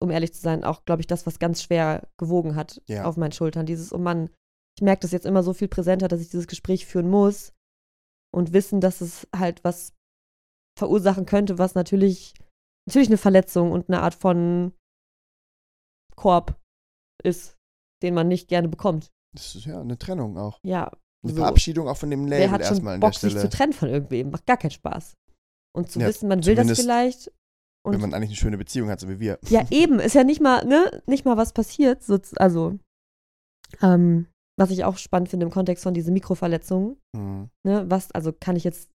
[0.03, 3.05] um ehrlich zu sein, auch, glaube ich, das, was ganz schwer gewogen hat Ja.
[3.05, 3.67] auf meinen Schultern.
[3.67, 4.31] Dieses, oh Mann,
[4.77, 7.53] ich merke das jetzt immer so viel präsenter, dass ich dieses Gespräch führen muss
[8.35, 9.95] und wissen, dass es halt was
[10.79, 12.35] verursachen könnte, was natürlich,
[12.89, 14.73] natürlich eine Verletzung und eine Art von
[16.17, 16.59] Korb
[17.23, 17.57] ist,
[18.03, 19.11] den man nicht gerne bekommt.
[19.35, 20.59] Das ist ja eine Trennung auch.
[20.65, 20.91] Ja,
[21.25, 21.37] Eine so.
[21.39, 23.49] Verabschiedung auch von dem Label erstmal an der Bock, sich Stelle.
[23.51, 24.31] zu trennen von irgendwem?
[24.31, 25.15] Macht gar keinen Spaß.
[25.75, 27.33] Und zu Ja, wissen, man will das vielleicht.
[27.85, 29.39] Und wenn man eigentlich eine schöne Beziehung hat, so wie wir.
[29.49, 32.03] ja, eben, ist ja nicht mal, ne, nicht mal was passiert.
[32.03, 32.79] So, also,
[33.81, 34.27] ähm,
[34.59, 37.49] was ich auch spannend finde im Kontext von diesen Mikroverletzungen, Mhm.
[37.67, 38.91] ne, was, also kann ich jetzt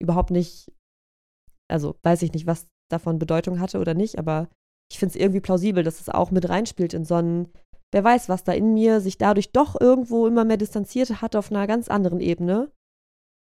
[0.00, 0.70] überhaupt nicht,
[1.68, 4.48] also weiß ich nicht, was davon Bedeutung hatte oder nicht, aber
[4.90, 7.48] ich finde es irgendwie plausibel, dass es auch mit reinspielt in so einen,
[7.92, 11.50] wer weiß, was da in mir sich dadurch doch irgendwo immer mehr distanziert hat auf
[11.50, 12.70] einer ganz anderen Ebene,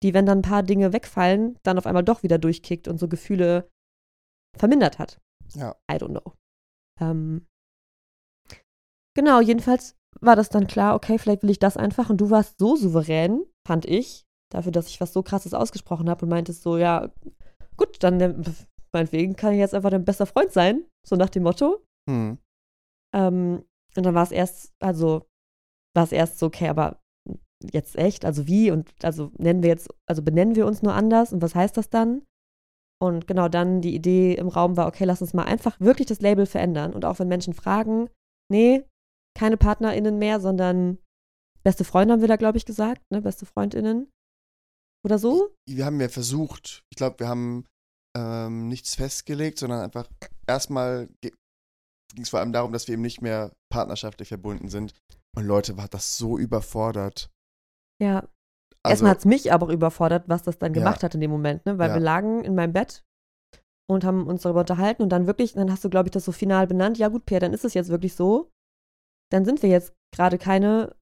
[0.02, 3.08] die, wenn dann ein paar Dinge wegfallen, dann auf einmal doch wieder durchkickt und so
[3.08, 3.70] Gefühle
[4.56, 5.20] vermindert hat.
[5.54, 5.76] Ja.
[5.90, 6.32] I don't know.
[7.00, 7.46] Ähm,
[9.14, 12.10] genau, jedenfalls war das dann klar, okay, vielleicht will ich das einfach.
[12.10, 16.24] Und du warst so souverän, fand ich, dafür, dass ich was so krasses ausgesprochen habe
[16.24, 17.10] und meintest so, ja,
[17.76, 18.34] gut, dann äh,
[18.92, 21.82] meinetwegen kann ich jetzt einfach dein bester Freund sein, so nach dem Motto.
[22.08, 22.38] Mhm.
[23.14, 23.64] Ähm,
[23.96, 25.26] und dann war es erst, also
[25.94, 27.00] war es erst so, okay, aber
[27.72, 31.32] jetzt echt, also wie und also nennen wir jetzt, also benennen wir uns nur anders
[31.32, 32.22] und was heißt das dann?
[33.00, 36.20] Und genau dann die Idee im Raum war, okay, lass uns mal einfach wirklich das
[36.20, 36.94] Label verändern.
[36.94, 38.08] Und auch wenn Menschen fragen,
[38.48, 38.84] nee,
[39.36, 40.98] keine PartnerInnen mehr, sondern
[41.64, 44.08] beste Freunde haben wir da, glaube ich, gesagt, ne, beste FreundInnen.
[45.04, 45.52] Oder so?
[45.68, 47.66] Wir haben ja versucht, ich glaube, wir haben
[48.16, 50.08] ähm, nichts festgelegt, sondern einfach
[50.46, 51.08] erstmal
[52.14, 54.94] ging es vor allem darum, dass wir eben nicht mehr partnerschaftlich verbunden sind.
[55.36, 57.30] Und Leute, war das so überfordert.
[58.02, 58.28] Ja.
[58.84, 60.80] Also, Erstmal hat es mich aber auch überfordert, was das dann Ja.
[60.80, 61.78] gemacht hat in dem Moment, ne?
[61.78, 61.94] Weil Ja.
[61.94, 63.04] wir lagen in meinem Bett
[63.88, 66.32] und haben uns darüber unterhalten und dann wirklich, dann hast du, glaube ich, das so
[66.32, 66.98] final benannt.
[66.98, 68.50] Ja, gut, Pierre, dann ist es jetzt wirklich so.
[69.30, 70.96] Dann sind wir jetzt gerade keine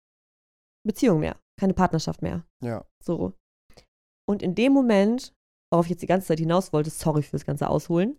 [0.87, 2.47] Beziehung mehr, keine Partnerschaft mehr.
[2.63, 3.35] ja, So.
[4.29, 5.35] Und in dem Moment,
[5.73, 8.19] worauf ich jetzt die ganze Zeit hinaus wollte, sorry fürs ganze Ausholen,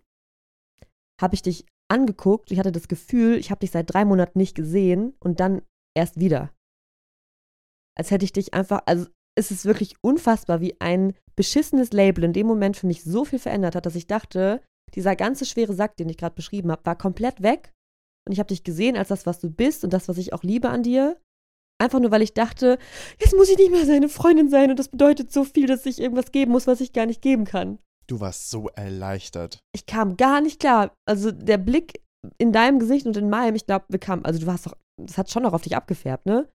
[1.20, 2.50] habe ich dich angeguckt.
[2.50, 5.62] Ich hatte das Gefühl, ich habe dich seit drei Monaten nicht gesehen und dann
[5.94, 6.50] erst wieder.
[7.96, 9.06] Als hätte ich dich einfach, also
[9.38, 13.38] es ist wirklich unfassbar, wie ein beschissenes Label in dem Moment für mich so viel
[13.38, 14.62] verändert hat, dass ich dachte,
[14.94, 17.72] dieser ganze schwere Sack, den ich gerade beschrieben habe, war komplett weg.
[18.26, 20.42] Und ich habe dich gesehen als das, was du bist und das, was ich auch
[20.42, 21.20] liebe an dir.
[21.78, 22.78] Einfach nur, weil ich dachte,
[23.20, 26.00] jetzt muss ich nicht mehr seine Freundin sein und das bedeutet so viel, dass ich
[26.00, 27.78] irgendwas geben muss, was ich gar nicht geben kann.
[28.12, 29.58] Du warst so erleichtert.
[29.74, 30.94] Ich kam gar nicht klar.
[31.08, 32.02] Also der Blick
[32.38, 35.16] in deinem Gesicht und in meinem, ich glaube, wir kamen, also du warst doch, das
[35.18, 36.48] hat schon noch auf dich abgefärbt, ne?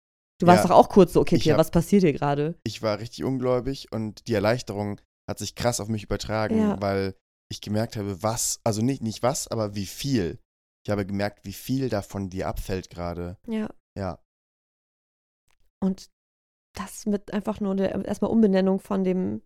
[0.40, 0.69] Du warst Ja.
[0.69, 2.59] doch auch kurz so, okay, Pierre, hab- was passiert hier gerade?
[2.64, 6.81] Ich war richtig ungläubig und die Erleichterung hat sich krass auf mich übertragen, Ja.
[6.83, 7.14] weil
[7.51, 10.38] ich gemerkt habe, was, also nicht, nicht was, aber wie viel.
[10.85, 13.38] Ich habe gemerkt, wie viel davon dir abfällt gerade.
[13.47, 13.69] Ja.
[13.97, 14.19] Ja,
[15.81, 16.11] Und
[16.77, 19.43] das mit einfach nur der erstmal Umbenennung von dem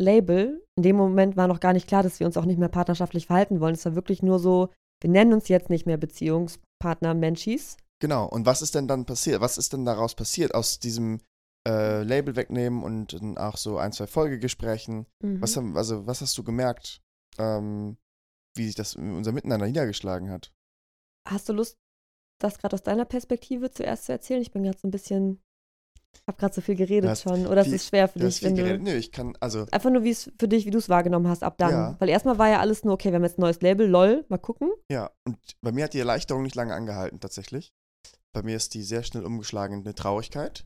[0.00, 0.64] Label.
[0.76, 3.26] In dem Moment war noch gar nicht klar, dass wir uns auch nicht mehr partnerschaftlich
[3.26, 3.74] verhalten wollen.
[3.74, 7.76] Es war wirklich nur so, wir nennen uns jetzt nicht mehr Beziehungspartner Menschis.
[8.00, 8.26] genau.
[8.26, 9.40] Und was ist denn dann passiert?
[9.40, 11.20] Was ist denn daraus passiert aus diesem
[11.68, 15.06] äh, Label wegnehmen und dann auch so ein, zwei Folgegesprächen?
[15.22, 15.40] Mhm.
[15.40, 17.02] Was, haben, also, was hast du gemerkt,
[17.38, 17.96] ähm,
[18.56, 20.52] wie sich das in unser Miteinander niedergeschlagen hat?
[21.28, 21.76] Hast du Lust,
[22.40, 24.42] das gerade aus deiner Perspektive zuerst zu erzählen?
[24.42, 25.42] Ich bin gerade so ein bisschen
[26.14, 27.46] Ich habe gerade so viel geredet hast schon.
[27.46, 28.62] Oder ist es schwer für Du dich, wenn du.
[28.62, 28.82] geredet.
[28.82, 31.42] Nö, ich kann, also, Einfach nur, wie es für dich, wie du es wahrgenommen hast,
[31.42, 31.70] ab dann.
[31.72, 31.96] Ja.
[31.98, 34.38] Weil erstmal war ja alles nur, okay, wir haben jetzt ein neues Label, lol, mal
[34.38, 34.70] gucken.
[34.90, 35.10] ja.
[35.26, 37.72] Und bei mir hat die Erleichterung nicht lange angehalten, tatsächlich.
[38.32, 40.64] Bei mir ist die sehr schnell umgeschlagen in eine Traurigkeit,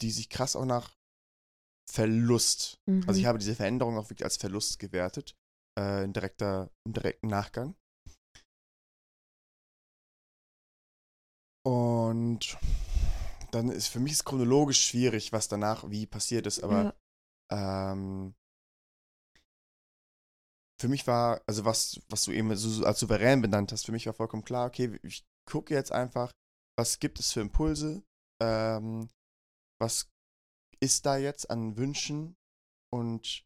[0.00, 0.90] die sich krass auch nach
[1.90, 3.04] Verlust Mhm.
[3.06, 5.34] Also ich habe diese Veränderung auch wirklich als Verlust gewertet,
[5.78, 7.74] äh, in direkter, im direkten Nachgang.
[11.66, 12.58] Und
[13.54, 16.94] dann ist für mich ist chronologisch schwierig, was danach wie passiert ist, aber
[17.52, 18.34] ähm,
[20.80, 23.92] für mich war, also was, was du eben so, so als souverän benannt hast, für
[23.92, 26.32] mich war vollkommen klar, okay, ich gucke jetzt einfach,
[26.76, 28.02] was gibt es für Impulse,
[28.42, 29.08] ähm,
[29.80, 30.10] was
[30.80, 32.36] ist da jetzt an Wünschen
[32.92, 33.44] und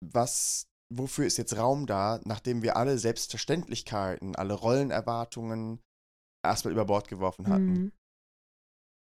[0.00, 5.82] was, wofür ist jetzt Raum da, nachdem wir alle Selbstverständlichkeiten, alle Rollenerwartungen
[6.44, 7.72] erstmal über Bord geworfen hatten.
[7.72, 7.92] Mhm.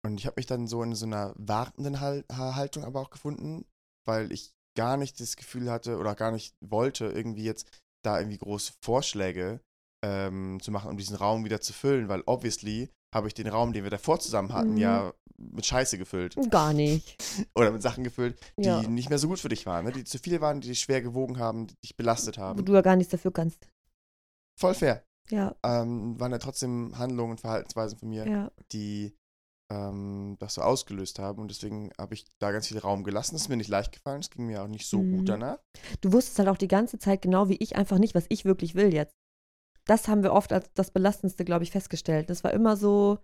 [0.05, 3.65] Und ich habe mich dann so in so einer wartenden Hal Haltung aber auch gefunden,
[4.05, 7.67] weil ich gar nicht das Gefühl hatte oder gar nicht wollte, irgendwie jetzt
[8.03, 9.61] da irgendwie große Vorschläge
[10.03, 13.73] ähm, zu machen, um diesen Raum wieder zu füllen, weil obviously habe ich den Raum,
[13.73, 14.77] den wir davor zusammen hatten, Mhm.
[14.77, 16.35] ja mit Scheiße gefüllt.
[16.51, 17.17] Gar nicht.
[17.55, 18.81] Oder mit Sachen gefüllt, die Ja.
[18.83, 19.91] nicht mehr so gut für dich waren, ne?
[19.91, 22.63] die zu viel waren, die dich schwer gewogen haben, die dich belastet Wo haben.
[22.63, 23.67] du ja gar nichts dafür kannst.
[24.59, 25.03] Voll fair.
[25.29, 28.51] Ja, Ähm, waren ja trotzdem Handlungen und Verhaltensweisen von mir, ja.
[28.71, 29.15] die
[29.71, 31.41] ähm, das so ausgelöst haben.
[31.41, 33.35] Und deswegen habe ich da ganz viel Raum gelassen.
[33.35, 34.19] Es ist mir nicht leicht gefallen.
[34.19, 35.17] Es ging mir auch nicht so Mhm.
[35.17, 35.57] gut danach.
[36.01, 38.75] Du wusstest halt auch die ganze Zeit genau wie ich einfach nicht, was ich wirklich
[38.75, 39.15] will jetzt.
[39.85, 42.29] Das haben wir oft als das Belastendste, glaube ich, festgestellt.
[42.29, 43.19] Das war immer so,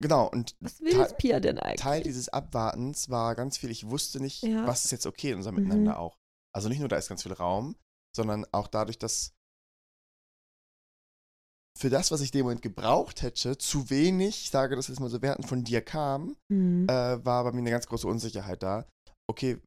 [0.00, 0.28] Genau.
[0.30, 1.80] Und was will Teil- Pia denn eigentlich?
[1.80, 4.66] Teil dieses Abwartens war ganz viel, ich wusste nicht, Ja.
[4.66, 5.62] was ist jetzt okay in unserem Mhm.
[5.62, 6.18] Miteinander auch.
[6.54, 7.76] Also nicht nur, da ist ganz viel Raum,
[8.14, 9.32] sondern auch dadurch, dass
[11.76, 15.10] für das, was ich dem Moment gebraucht hätte, zu wenig, ich sage das jetzt mal
[15.10, 16.86] so werten, von dir kam, Mhm.
[16.88, 18.86] äh, war bei mir eine ganz große Unsicherheit da.
[19.28, 19.58] Okay,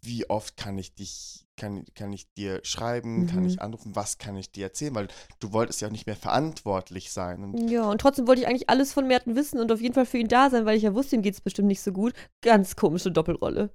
[0.00, 3.46] wie oft kann ich dich, kann, kann ich dir schreiben, kann Mhm.
[3.46, 4.94] ich anrufen, was kann ich dir erzählen?
[4.94, 5.08] Weil
[5.40, 7.42] du wolltest ja auch nicht mehr verantwortlich sein.
[7.42, 10.06] Und Ja, und trotzdem wollte ich eigentlich alles von Merten wissen und auf jeden Fall
[10.06, 12.14] für ihn da sein, weil ich ja wusste, ihm geht es bestimmt nicht so gut.
[12.44, 13.70] Ganz komische Doppelrolle.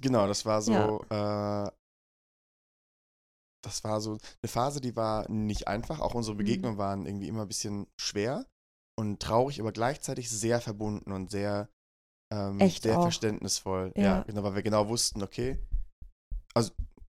[0.00, 1.66] genau, das war so, Ja.
[1.66, 1.70] äh,
[3.64, 6.00] das war so eine Phase, die war nicht einfach.
[6.00, 6.38] Auch unsere Mhm.
[6.38, 8.46] Begegnungen waren irgendwie immer ein bisschen schwer
[8.98, 11.68] und traurig, aber gleichzeitig sehr verbunden und sehr,
[12.32, 13.02] ähm, Echt sehr auch.
[13.02, 13.92] verständnisvoll.
[13.96, 14.02] Ja.
[14.02, 14.22] Ja.
[14.22, 15.58] genau, weil wir genau wussten, okay,
[16.54, 16.72] also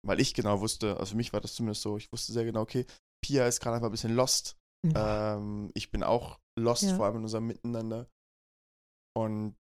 [0.06, 2.62] weil ich genau wusste, also für mich war das zumindest so, ich wusste sehr genau,
[2.62, 2.86] okay,
[3.26, 4.58] Pia ist gerade einfach ein bisschen lost.
[4.96, 6.96] Ähm, ich bin auch lost, Ja.
[6.98, 8.10] vor allem in unserem Miteinander.
[9.18, 9.56] Und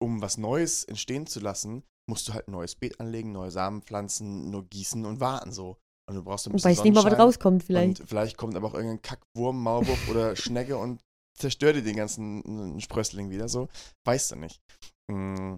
[0.00, 3.82] um was Neues entstehen zu lassen, musst du halt ein neues Beet anlegen, neue Samen
[3.82, 5.78] pflanzen, nur gießen und warten so.
[6.08, 8.00] Und du brauchst ein bisschen weiß nicht mal, was rauskommt vielleicht.
[8.00, 11.00] Und vielleicht kommt aber auch irgendein Kackwurm, Maulwurf oder Schnecke und
[11.36, 13.68] zerstört dir den ganzen Sprössling wieder so.
[14.04, 14.60] Weißt du nicht.
[15.10, 15.56] Mm.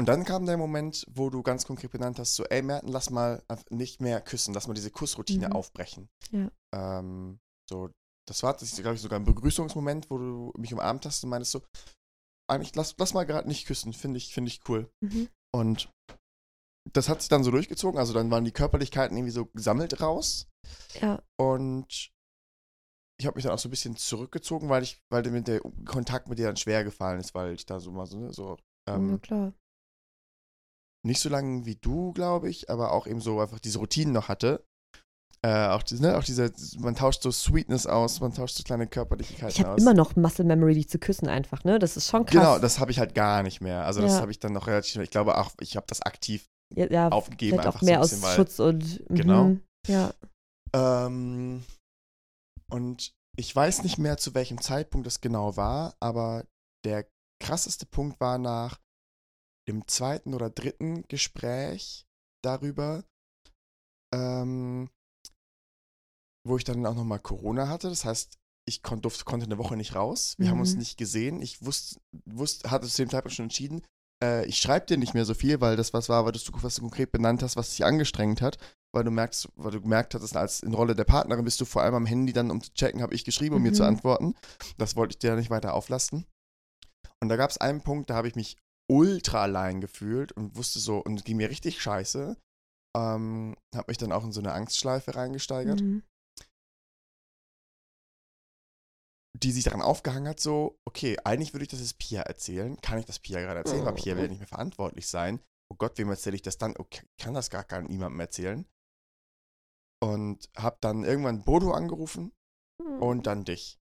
[0.00, 3.10] Und dann kam der Moment, wo du ganz konkret benannt hast, so, ey Merten, lass
[3.10, 5.52] mal nicht mehr küssen, lass mal diese Kussroutine Mhm.
[5.52, 6.08] aufbrechen.
[6.32, 6.50] Ja.
[6.74, 7.38] Ähm,
[7.70, 7.90] so,
[8.26, 11.52] das war, das glaube ich, sogar ein Begrüßungsmoment, wo du mich umarmt hast und meintest
[11.52, 11.62] so,
[12.50, 14.90] eigentlich, lass, lass mal gerade nicht küssen, finde ich, finde ich cool.
[15.00, 15.28] Mhm.
[15.54, 15.88] Und
[16.92, 20.48] das hat sich dann so durchgezogen, also dann waren die Körperlichkeiten irgendwie so gesammelt raus.
[21.00, 22.10] Ja, Und
[23.20, 26.28] ich habe mich dann auch so ein bisschen zurückgezogen, weil ich, weil mir der Kontakt
[26.28, 28.56] mit dir dann schwer gefallen ist, weil ich da so mal so, ne, so
[28.88, 29.52] ähm, klar.
[31.06, 34.28] nicht so lange wie du, glaube ich, aber auch eben so einfach diese Routinen noch
[34.28, 34.64] hatte.
[35.44, 38.86] Äh, auch, diese, ne, auch diese, man tauscht so Sweetness aus, man tauscht so kleine
[38.86, 39.80] Körperlichkeiten Ich habe aus.
[39.80, 41.80] immer noch Muscle Memory, dich zu küssen einfach, ne?
[41.80, 42.32] Das ist schon krass.
[42.32, 43.84] Genau, das habe ich halt gar nicht mehr.
[43.84, 44.20] Also das Ja.
[44.20, 47.58] habe ich dann noch relativ, ich glaube auch, ich habe das aktiv ja, ja, aufgegeben,
[47.58, 49.56] einfach auch mehr so aus weil Schutz und mhm, Genau.
[49.88, 50.14] Ja.
[50.74, 51.64] Ähm,
[52.70, 56.46] und ich weiß nicht mehr, zu welchem Zeitpunkt das genau war, aber
[56.84, 57.06] der
[57.42, 58.80] krasseste Punkt war nach
[59.68, 62.06] dem zweiten oder dritten Gespräch
[62.44, 63.04] darüber,
[64.14, 64.90] ähm,
[66.46, 67.88] wo ich dann auch nochmal Corona hatte.
[67.88, 70.34] Das heißt, ich kon durfte, konnte eine Woche nicht raus.
[70.38, 70.80] Wir haben uns Mhm.
[70.80, 71.40] nicht gesehen.
[71.42, 73.82] Ich wusste, wusste hatte zu dem Zeitpunkt schon entschieden,
[74.22, 76.76] äh, ich schreibe dir nicht mehr so viel, weil das was war, weil du, was
[76.76, 78.58] du konkret benannt hast, was dich angestrengt hat
[78.94, 81.82] weil du merkst, weil du gemerkt hattest, als in Rolle der Partnerin bist du vor
[81.82, 83.88] allem am Handy dann, um zu checken, habe ich geschrieben, um mir zu Mhm.
[83.88, 84.34] antworten.
[84.76, 86.26] Das wollte ich dir nicht weiter auflasten.
[87.20, 88.56] Und da gab es einen Punkt, da habe ich mich
[88.90, 92.36] ultra allein gefühlt und wusste so, und es ging mir richtig scheiße.
[92.94, 96.02] Ähm, habe mich dann auch in so eine Angstschleife reingesteigert, Mhm.
[99.42, 102.80] Die sich daran aufgehangen hat, so, okay, eigentlich würde ich das jetzt Pia erzählen.
[102.80, 103.84] Kann ich das Pia gerade erzählen?
[103.84, 105.40] Weil Pia will ja nicht mehr verantwortlich sein.
[105.70, 106.76] Oh Gott, wem erzähle ich das dann?
[106.76, 108.66] Okay, kann das gar, gar niemandem erzählen.
[110.02, 112.32] Und habe dann irgendwann Bodo angerufen
[113.00, 113.78] und dann dich.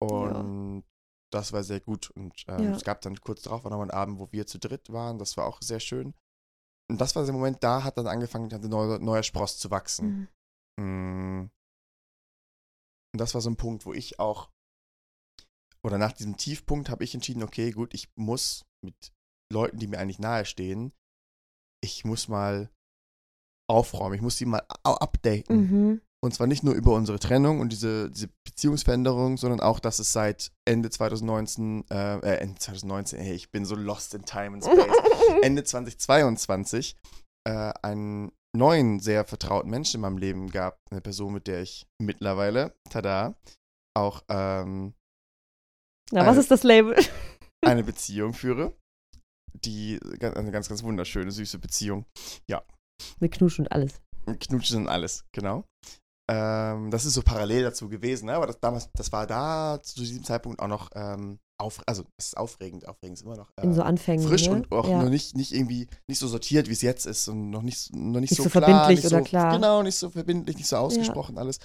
[0.00, 0.84] Und
[1.30, 2.10] das war sehr gut.
[2.10, 2.70] Und ähm, Ja.
[2.70, 5.18] es gab dann kurz darauf noch einen Abend, wo wir zu dritt waren.
[5.18, 6.14] Das war auch sehr schön.
[6.90, 10.28] Und das war der Moment, da hat dann angefangen, ein neuer, neuer Spross zu wachsen.
[10.78, 10.84] Mhm.
[10.84, 11.50] Mm.
[13.12, 14.50] Und das war so ein Punkt, wo ich auch,
[15.84, 19.12] oder nach diesem Tiefpunkt habe ich entschieden, okay, gut, ich muss mit
[19.52, 20.92] Leuten, die mir eigentlich nahestehen,
[21.82, 22.70] ich muss mal
[23.70, 25.56] aufräumen, ich muss sie mal updaten.
[25.56, 26.00] Mhm.
[26.20, 30.12] Und zwar nicht nur über unsere Trennung und diese, diese Beziehungsveränderung, sondern auch, dass es
[30.12, 34.64] seit Ende 2019, äh, äh, Ende 2019, hey, ich bin so lost in time and
[34.64, 34.96] space,
[35.42, 36.96] Ende 2022
[37.44, 40.80] äh, einen neuen, sehr vertrauten Menschen in meinem Leben gab.
[40.90, 43.36] Eine Person, mit der ich mittlerweile, tada,
[43.94, 44.94] auch ähm,
[46.12, 46.96] Na, was Eine- ist das Label?
[47.64, 48.76] eine Beziehung führe.
[49.64, 52.04] Die eine ganz, ganz wunderschöne, süße Beziehung.
[53.20, 54.00] Mit Knusch und alles.
[54.26, 55.64] Und Knutschen und alles, genau.
[56.30, 58.34] Ähm, das ist so parallel dazu gewesen, ne?
[58.34, 62.26] aber das, damals, das war da zu diesem Zeitpunkt auch noch ähm, auf, also es
[62.26, 64.26] ist aufregend, aufregend ist immer noch äh, In so Anfängen.
[64.28, 64.56] frisch ne?
[64.56, 65.02] und auch ja.
[65.02, 68.20] noch nicht, nicht irgendwie nicht so sortiert, wie es jetzt ist und noch nicht, noch
[68.20, 69.52] nicht, Nicht so, so klar, verbindlich nicht oder so, klar.
[69.54, 71.58] Genau, nicht so verbindlich, nicht so ausgesprochen alles.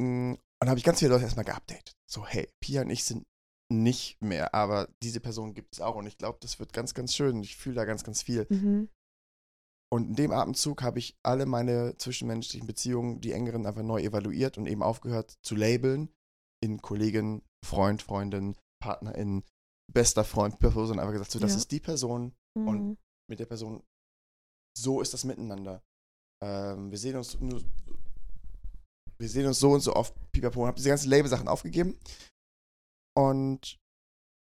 [0.00, 1.92] Mm, Und da habe ich ganz viele Leute erstmal geupdatet.
[2.10, 3.24] So, hey, Pia und ich sind
[3.72, 7.14] nicht mehr, aber diese Person gibt es auch und ich glaube, das wird ganz, ganz
[7.14, 7.42] schön.
[7.42, 8.46] Ich fühle da ganz, ganz viel.
[8.50, 8.88] Mhm.
[9.92, 14.58] Und in dem Atemzug habe ich alle meine zwischenmenschlichen Beziehungen, die engeren, einfach neu evaluiert
[14.58, 16.12] und eben aufgehört zu labeln
[16.62, 19.44] in Kollegin, Freund, Freundin, Partnerin,
[19.92, 21.58] bester Freund, Person, einfach gesagt, so, das Ja.
[21.58, 22.96] ist die Person, Und- Mhm.
[23.30, 23.82] mit der Person,
[24.76, 25.82] so ist das miteinander.
[26.42, 27.62] Ähm, wir sehen uns nur,
[29.18, 31.98] wir sehen uns so und so oft, pipapo, und habe diese ganzen Label-Sachen aufgegeben.
[33.16, 33.78] Und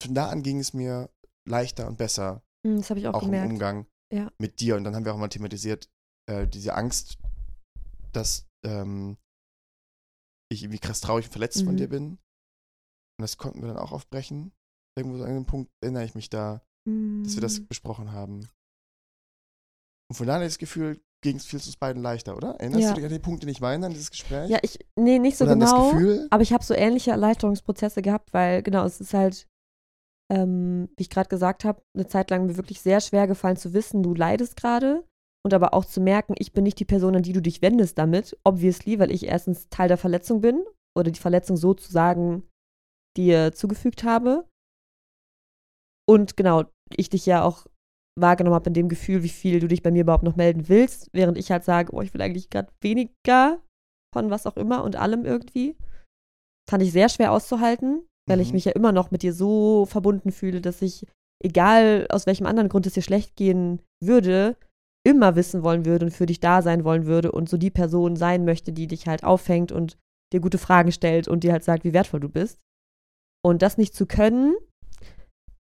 [0.02, 1.10] von da an ging es mir
[1.48, 3.52] leichter und besser, Mhm, Das habe ich auch, auch im gemerkt.
[3.52, 4.32] Umgang Ja.
[4.40, 4.76] mit dir.
[4.76, 5.90] Und dann haben wir auch mal thematisiert,
[6.30, 7.18] äh, diese Angst,
[8.14, 9.18] dass ähm,
[10.52, 11.78] ich irgendwie krass traurig und verletzt von Mhm.
[11.78, 12.04] dir bin.
[12.12, 12.20] Und
[13.24, 14.54] das konnten wir dann auch aufbrechen.
[14.96, 16.62] Irgendwo so an einem Punkt erinnere ich mich da,
[17.24, 17.68] dass wir das Mhm.
[17.68, 18.48] besprochen haben.
[20.10, 22.56] Und von da an das Gefühl, ging es viel zu beiden leichter, oder?
[22.60, 22.90] Erinnerst Ja.
[22.90, 24.50] du dich an den Punkt, den ich meine, an dieses Gespräch?
[24.50, 25.66] Ja, ich, nee, nicht so Oder genau.
[25.66, 26.28] das Gefühl?
[26.32, 29.48] Aber ich habe so ähnliche Erleichterungsprozesse gehabt, weil genau, es ist halt,
[30.32, 33.74] ähm, wie ich gerade gesagt habe, eine Zeit lang mir wirklich sehr schwer gefallen zu
[33.74, 35.06] wissen, du leidest gerade
[35.46, 37.98] und aber auch zu merken, ich bin nicht die Person, an die du dich wendest
[37.98, 40.64] damit, obviously, weil ich erstens Teil der Verletzung bin
[40.98, 42.48] oder die Verletzung sozusagen
[43.18, 44.48] dir zugefügt habe.
[46.08, 46.64] Und genau,
[46.96, 47.68] ich dich ja auch
[48.20, 51.10] wahrgenommen habe in dem Gefühl, wie viel du dich bei mir überhaupt noch melden willst,
[51.14, 53.62] während ich halt sage, oh, ich will eigentlich gerade weniger
[54.14, 55.76] von was auch immer und allem irgendwie.
[56.70, 58.54] Fand ich sehr schwer auszuhalten, weil ich Mhm.
[58.56, 61.08] mich ja immer noch mit dir so verbunden fühle, dass ich,
[61.44, 64.58] egal aus welchem anderen Grund es dir schlecht gehen würde,
[65.08, 68.16] immer wissen wollen würde und für dich da sein wollen würde und so die Person
[68.16, 69.98] sein möchte, die dich halt auffängt und
[70.32, 72.60] dir gute Fragen stellt und dir halt sagt, wie wertvoll du bist.
[73.44, 74.54] Und das nicht zu können,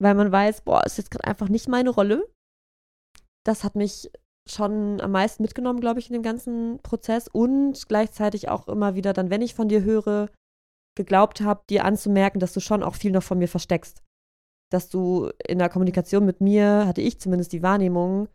[0.00, 2.28] weil man weiß, boah, ist jetzt gerade einfach nicht meine Rolle.
[3.44, 4.10] Das hat mich
[4.48, 9.12] schon am meisten mitgenommen, glaube ich, in dem ganzen Prozess und gleichzeitig auch immer wieder
[9.12, 10.30] dann, wenn ich von dir höre,
[10.96, 14.02] geglaubt habe, dir anzumerken, dass du schon auch viel noch von mir versteckst.
[14.70, 18.28] Dass du in der Kommunikation mit mir, hatte ich zumindest die Wahrnehmung,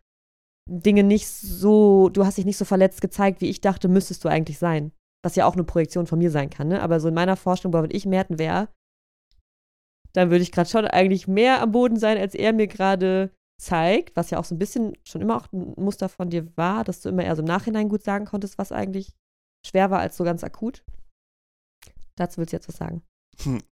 [0.68, 4.28] Dinge nicht so, du hast dich nicht so verletzt gezeigt, wie ich dachte, müsstest du
[4.28, 4.92] eigentlich sein.
[5.22, 6.82] Was ja auch eine Projektion von mir sein kann, ne?
[6.82, 8.68] Aber so in meiner Vorstellung, wenn ich Merten wäre,
[10.14, 14.16] dann würde ich gerade schon eigentlich mehr am Boden sein, als er mir gerade zeigt,
[14.16, 17.00] was ja auch so ein bisschen schon immer auch ein Muster von dir war, dass
[17.00, 19.12] du immer eher so im Nachhinein gut sagen konntest, was eigentlich
[19.66, 20.84] schwer war als so ganz akut.
[22.16, 23.02] Dazu willst du jetzt was sagen.
[23.42, 23.62] Hm.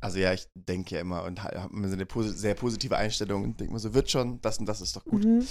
[0.00, 3.42] Also ja, ich denke ja immer und habe immer so eine posi sehr positive Einstellung
[3.42, 5.24] und denke mir so, wird schon, das und das ist doch gut.
[5.24, 5.46] Mhm.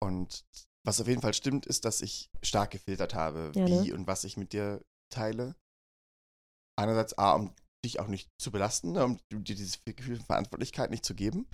[0.00, 0.44] Und
[0.86, 3.94] was auf jeden Fall stimmt, ist, dass ich stark gefiltert habe, Ja, wie ne?
[3.94, 4.82] und was ich mit dir
[5.12, 5.56] teile.
[6.78, 7.54] Einerseits A, um
[7.84, 11.46] dich auch nicht zu belasten, ne, um dir dieses Gefühl von Verantwortlichkeit nicht zu geben.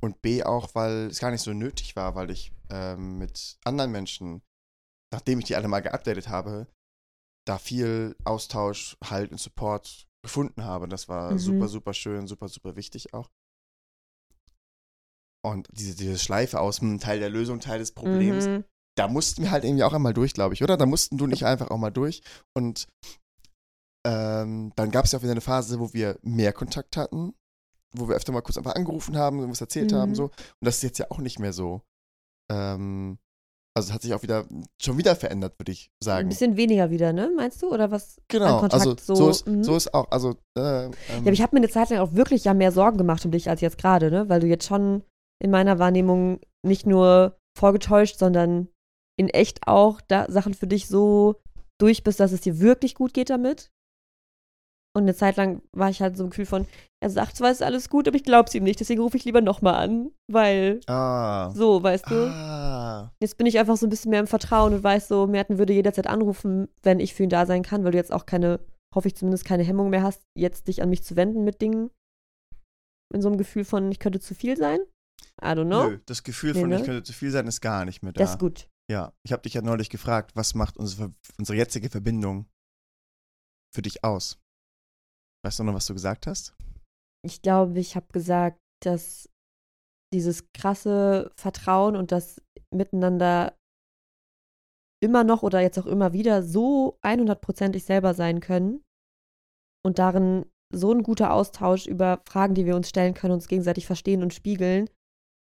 [0.00, 3.90] Und B auch, weil es gar nicht so nötig war, weil ich ähm, mit anderen
[3.90, 4.42] Menschen,
[5.12, 6.66] nachdem ich die alle mal geupdatet habe,
[7.46, 10.88] da viel Austausch, Halt und Support gefunden habe.
[10.88, 11.38] Das war Mhm.
[11.38, 13.30] super, super schön, super, super wichtig auch.
[15.44, 18.64] Und diese, diese Schleife aus dem Teil der Lösung, Teil des Problems, Mhm.
[18.96, 20.76] da mussten wir halt irgendwie auch einmal durch, glaube ich, oder?
[20.76, 22.22] Da mussten du nicht einfach auch mal durch.
[22.56, 22.88] Und
[24.06, 27.34] ähm, dann gab es ja auch wieder eine Phase, wo wir mehr Kontakt hatten,
[27.96, 29.96] wo wir öfter mal kurz einfach angerufen haben und was erzählt Mhm.
[29.96, 30.24] haben, so.
[30.24, 31.82] Und das ist jetzt ja auch nicht mehr so.
[32.50, 33.18] Ähm,
[33.76, 34.44] also es hat sich auch wieder,
[34.80, 36.28] schon wieder verändert, würde ich Ein sagen.
[36.28, 37.32] bisschen weniger wieder, ne?
[37.36, 37.72] Meinst du?
[37.72, 38.20] Oder was?
[38.28, 39.64] Genau, Kontakt also so, so, ist, mhm.
[39.64, 42.12] so ist auch, also, äh, ähm, Ja, aber ich habe mir eine Zeit lang auch
[42.12, 44.28] wirklich ja mehr Sorgen gemacht um dich als jetzt gerade, ne?
[44.28, 45.02] Weil du jetzt schon
[45.42, 48.68] in meiner Wahrnehmung nicht nur vorgetäuscht, sondern
[49.16, 51.40] in echt auch da Sachen für dich so
[51.80, 53.72] durch bist, dass es dir wirklich gut geht damit.
[54.96, 56.66] Und eine Zeit lang war ich halt so ein Gefühl von,
[57.02, 59.40] er sagt zwar, ist alles gut, aber ich glaub's ihm nicht, deswegen rufe ich lieber
[59.40, 61.50] nochmal an, weil Ah.
[61.50, 62.14] so, weißt du?
[62.28, 63.12] Ah.
[63.20, 65.72] Jetzt bin ich einfach so ein bisschen mehr im Vertrauen und weiß so, Merten würde
[65.72, 68.60] jederzeit anrufen, wenn ich für ihn da sein kann, weil du jetzt auch keine,
[68.94, 71.90] hoffe ich zumindest, keine Hemmung mehr hast, jetzt dich an mich zu wenden mit Dingen.
[73.12, 74.78] In so einem Gefühl von, ich könnte zu viel sein.
[75.42, 75.88] I don't know.
[75.88, 76.76] Nö, das Gefühl Nee, von, ne?
[76.78, 78.20] ich könnte zu viel sein, ist gar nicht mehr da.
[78.20, 78.68] Das ist gut.
[78.90, 82.46] Ja, ich habe dich ja neulich gefragt, was macht unsere, unsere jetzige Verbindung
[83.74, 84.38] für dich aus?
[85.44, 86.56] Weißt du noch, was du gesagt hast?
[87.22, 89.28] Ich glaube, ich habe gesagt, dass
[90.12, 92.40] dieses krasse Vertrauen und das
[92.70, 93.56] Miteinander
[95.02, 98.82] immer noch oder jetzt auch immer wieder so 100%ig selber sein können
[99.84, 103.86] und darin so ein guter Austausch über Fragen, die wir uns stellen können, uns gegenseitig
[103.86, 104.88] verstehen und spiegeln,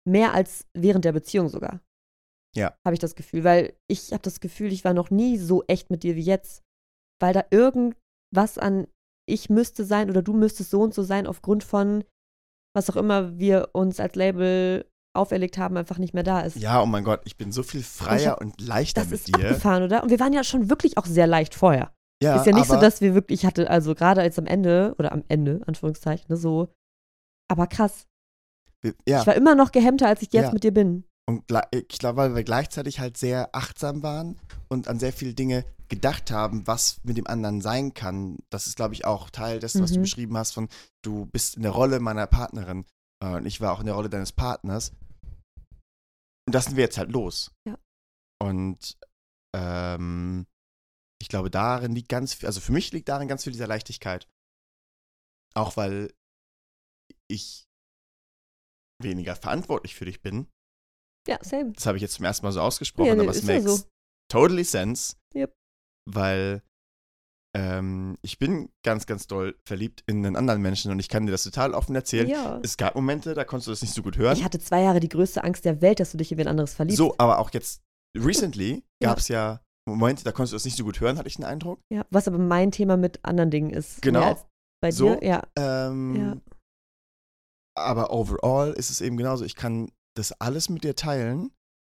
[0.08, 1.80] mehr als während der Beziehung sogar.
[2.56, 2.74] Ja.
[2.86, 5.90] Habe ich das Gefühl, weil ich habe das Gefühl, ich war noch nie so echt
[5.90, 6.62] mit dir wie jetzt,
[7.20, 8.86] weil da irgendwas an
[9.26, 12.04] ich müsste sein oder du müsstest so und so sein aufgrund von
[12.76, 14.84] was auch immer wir uns als Label
[15.16, 16.56] auferlegt haben, einfach nicht mehr da ist.
[16.56, 19.28] Ja, oh mein Gott, ich bin so viel freier hab- und leichter das mit ist
[19.28, 19.34] dir.
[19.36, 20.02] abgefahren, oder?
[20.02, 21.94] Und wir waren ja schon wirklich auch sehr leicht vorher.
[22.20, 24.94] Ja, ist ja nicht so, dass wir wirklich, ich hatte also gerade als am Ende,
[24.98, 26.72] oder am Ende, Anführungszeichen, ne, so,
[27.48, 28.06] aber krass.
[29.06, 30.52] ja, Ich war immer noch gehemmter, als ich jetzt Ja.
[30.52, 31.04] mit dir bin.
[31.26, 35.64] Und ich glaube, weil wir gleichzeitig halt sehr achtsam waren und an sehr viele Dinge
[35.88, 38.38] gedacht haben, was mit dem anderen sein kann.
[38.50, 40.02] Das ist, glaube ich, auch Teil dessen, was du Mhm.
[40.02, 40.68] beschrieben hast, von
[41.02, 42.84] du bist in der Rolle meiner Partnerin
[43.22, 44.92] äh, und ich war auch in der Rolle deines Partners.
[46.46, 47.52] Und das sind wir jetzt halt los.
[47.66, 47.78] Ja.
[48.42, 48.98] Und
[49.56, 50.46] ähm,
[51.22, 54.28] ich glaube, darin liegt ganz viel, also für mich liegt darin ganz viel dieser Leichtigkeit.
[55.54, 56.12] Auch weil
[57.30, 57.64] ich
[59.02, 60.48] weniger verantwortlich für dich bin.
[61.26, 61.72] Ja, same.
[61.72, 63.64] Das habe ich jetzt zum ersten Mal so ausgesprochen, Ja, nee, aber es ja makes
[63.80, 63.84] so.
[64.30, 65.16] totally sense.
[65.34, 65.52] Yep.
[66.10, 66.62] Weil
[67.56, 71.32] ähm, ich bin ganz, ganz doll verliebt in einen anderen Menschen und ich kann dir
[71.32, 72.28] das total offen erzählen.
[72.28, 72.60] Ja.
[72.64, 74.36] Es gab Momente, da konntest du das nicht so gut hören.
[74.36, 76.74] Ich hatte zwei Jahre die größte Angst der Welt, dass du dich in wen anderes
[76.74, 76.98] verliebst.
[76.98, 77.80] So, aber auch jetzt,
[78.16, 79.10] recently Ja.
[79.10, 81.44] gab es ja Momente, da konntest du das nicht so gut hören, hatte ich den
[81.44, 81.78] Eindruck.
[81.92, 84.02] Ja, was aber mein Thema mit anderen Dingen ist.
[84.02, 84.36] Genau.
[84.82, 85.14] Bei So.
[85.16, 85.42] dir, ja.
[85.56, 86.36] Ähm, Ja.
[87.76, 89.44] Aber overall ist es eben genauso.
[89.44, 91.50] Ich kann das alles mit dir teilen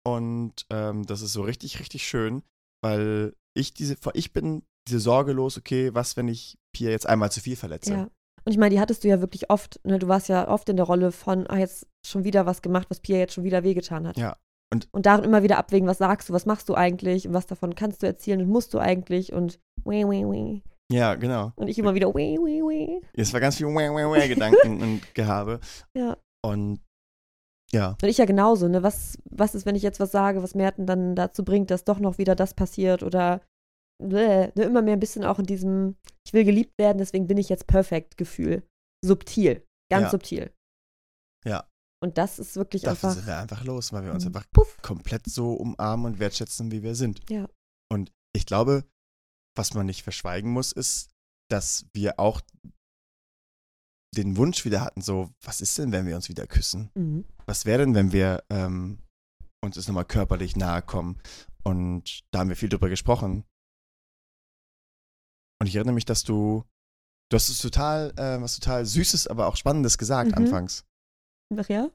[0.06, 2.42] und ähm, das ist so richtig, richtig schön,
[2.82, 7.30] weil ich diese, ich bin diese Sorge los, okay, was, wenn ich Pia jetzt einmal
[7.32, 7.92] zu viel verletze?
[7.92, 8.02] Ja.
[8.46, 9.98] Und ich meine, die hattest du ja wirklich oft, ne?
[9.98, 13.00] Du warst ja oft in der Rolle von, ah, jetzt schon wieder was gemacht, was
[13.00, 14.18] Pia jetzt schon wieder wehgetan hat.
[14.18, 14.36] Ja.
[14.72, 17.46] Und- und darin immer wieder abwägen, was sagst du, was machst du eigentlich und was
[17.46, 20.60] davon kannst du erzählen und musst du eigentlich und weh, weh, weh.
[20.92, 21.52] Ja, genau.
[21.56, 23.00] Und ich immer wieder weh, weh, weh.
[23.14, 25.60] Es war ganz viel Wah, Wah, Wah Gedanken und Gehabe.
[25.96, 26.18] Ja.
[26.44, 26.80] Und
[27.74, 28.82] ja, Und ich ja genauso, ne?
[28.82, 31.98] Was, was ist, wenn ich jetzt was sage, was Merten dann dazu bringt, dass doch
[31.98, 33.40] noch wieder das passiert oder
[34.02, 34.64] bläh, ne?
[34.64, 35.96] immer mehr ein bisschen auch in diesem,
[36.26, 38.62] ich will geliebt werden, deswegen bin ich jetzt perfekt Gefühl.
[39.04, 39.66] Subtil.
[39.90, 40.10] Ganz Ja.
[40.10, 40.52] subtil.
[41.44, 41.68] Ja.
[42.02, 43.18] Und das ist wirklich dafür einfach.
[43.20, 44.76] sind wir einfach los, weil wir uns einfach Puff.
[44.82, 47.20] komplett so umarmen und wertschätzen, wie wir sind.
[47.30, 47.48] Ja.
[47.90, 48.84] Und ich glaube,
[49.56, 51.10] was man nicht verschweigen muss, ist,
[51.50, 52.40] dass wir auch
[54.14, 56.90] den Wunsch wieder hatten, so, was ist denn, wenn wir uns wieder küssen?
[56.94, 57.24] Mhm.
[57.46, 58.98] Was wäre denn, wenn wir ähm,
[59.62, 61.20] uns jetzt nochmal körperlich nahe kommen?
[61.62, 63.44] Und da haben wir viel drüber gesprochen.
[65.60, 66.64] Und ich erinnere mich, dass du,
[67.30, 70.36] du hast es total, äh, was total Süßes, aber auch Spannendes gesagt Mhm.
[70.36, 70.84] anfangs.
[71.56, 71.90] Ach ja?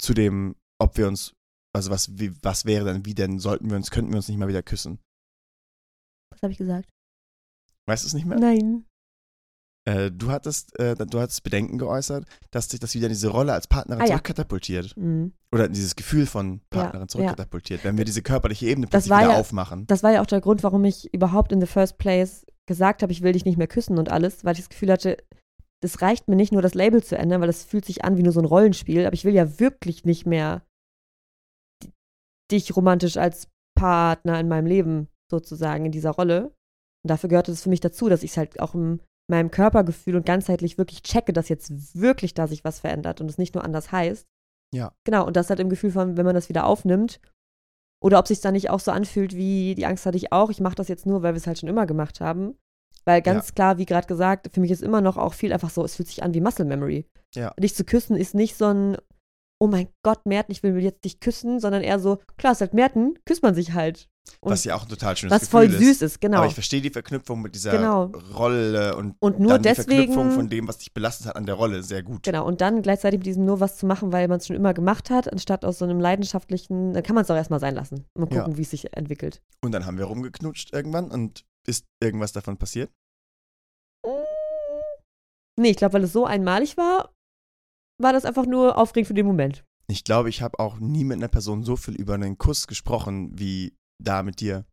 [0.00, 1.34] Zu dem, ob wir uns,
[1.74, 4.38] also was, wie, was wäre denn, wie denn, sollten wir uns, könnten wir uns nicht
[4.38, 4.98] mal wieder küssen?
[6.32, 6.88] Was habe ich gesagt?
[7.86, 8.38] Weißt du es nicht mehr?
[8.38, 8.86] Nein.
[9.84, 13.52] Äh, du hattest, äh, du hattest Bedenken geäußert, dass dich das wieder in diese Rolle
[13.52, 14.10] als Partnerin Ah, ja.
[14.12, 14.96] zurückkatapultiert.
[14.96, 15.32] Mhm.
[15.52, 19.20] Oder dieses Gefühl von Partnerin Ja, zurückkatapultiert, wenn wir diese körperliche Ebene Das plötzlich war
[19.22, 19.86] wieder ja- aufmachen.
[19.88, 23.10] Das war ja auch der Grund, warum ich überhaupt in the first place gesagt habe,
[23.12, 25.16] ich will dich nicht mehr küssen und alles, weil ich das Gefühl hatte,
[25.82, 28.22] das reicht mir nicht nur das Label zu ändern, weil das fühlt sich an wie
[28.22, 30.62] nur so ein Rollenspiel, aber ich will ja wirklich nicht mehr
[31.82, 31.90] di-
[32.52, 36.54] dich romantisch als Partner in meinem Leben sozusagen in dieser Rolle.
[37.04, 40.16] Und dafür gehörte es für mich dazu, dass ich es halt auch in meinem Körpergefühl
[40.16, 43.64] und ganzheitlich wirklich checke, dass jetzt wirklich da sich was verändert und es nicht nur
[43.64, 44.26] anders heißt.
[44.74, 44.92] Ja.
[45.04, 47.20] Genau, und das halt im Gefühl von, wenn man das wieder aufnimmt,
[48.02, 50.60] oder ob sich dann nicht auch so anfühlt, wie die Angst hatte ich auch, ich
[50.60, 52.58] mache das jetzt nur, weil wir es halt schon immer gemacht haben.
[53.04, 55.84] Weil ganz klar, wie gerade gesagt, für mich ist immer noch auch viel einfach so,
[55.84, 57.06] es fühlt sich an wie Muscle Memory.
[57.34, 57.52] Ja.
[57.58, 58.96] Dich zu küssen ist nicht so ein,
[59.60, 62.74] oh mein Gott, Merten, ich will jetzt dich küssen, sondern eher so, klar, ist halt
[62.74, 64.08] Merten, küsst man sich halt.
[64.40, 65.78] Und was ja auch ein total schönes was Gefühl voll ist.
[65.80, 66.38] süß ist, genau.
[66.38, 68.04] Aber ich verstehe die Verknüpfung mit dieser Genau.
[68.34, 71.46] Rolle und, Und nur dann die deswegen- Verknüpfung von dem, was dich belastet hat an
[71.46, 72.22] der Rolle, sehr gut.
[72.22, 74.74] Genau, und dann gleichzeitig mit diesem nur was zu machen, weil man es schon immer
[74.74, 78.04] gemacht hat, anstatt aus so einem leidenschaftlichen, dann kann man es auch erstmal sein lassen.
[78.16, 78.40] Mal Ja.
[78.40, 79.42] gucken, wie es sich entwickelt.
[79.64, 82.90] Und dann haben wir rumgeknutscht irgendwann und ist irgendwas davon passiert?
[85.58, 87.12] Nee, ich glaube, weil es so einmalig war,
[88.00, 89.64] war das einfach nur aufregend für den Moment.
[89.88, 93.30] Ich glaube, ich habe auch nie mit einer Person so viel über einen Kuss gesprochen
[93.38, 94.64] wie da mit dir.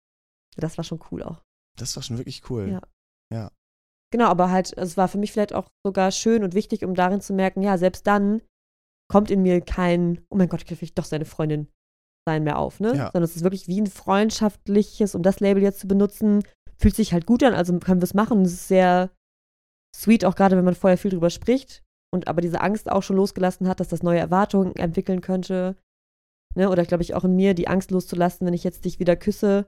[0.58, 1.44] Das war schon cool auch.
[1.78, 2.70] Das war schon wirklich cool.
[2.70, 2.82] Ja.
[3.34, 3.52] Ja.
[4.12, 7.22] Genau, aber halt, es war für mich vielleicht auch sogar schön und wichtig, um darin
[7.22, 8.42] zu merken, ja, selbst dann
[9.08, 11.68] kommt in mir kein, oh mein Gott, ich kann vielleicht doch seine Freundin
[12.28, 12.90] sein mehr auf, ne?
[12.90, 13.12] Ja.
[13.12, 16.44] Sondern es ist wirklich wie ein freundschaftliches, um das Label jetzt zu benutzen,
[16.78, 18.42] fühlt sich halt gut an, also können wir es machen.
[18.44, 19.12] Es ist sehr
[19.96, 23.16] sweet, auch gerade wenn man vorher viel drüber spricht und aber diese Angst auch schon
[23.16, 25.76] losgelassen hat, dass das neue Erwartungen entwickeln könnte.
[26.56, 26.70] Ne?
[26.70, 29.68] Oder glaube ich auch in mir, die Angst loszulassen, wenn ich jetzt dich wieder küsse.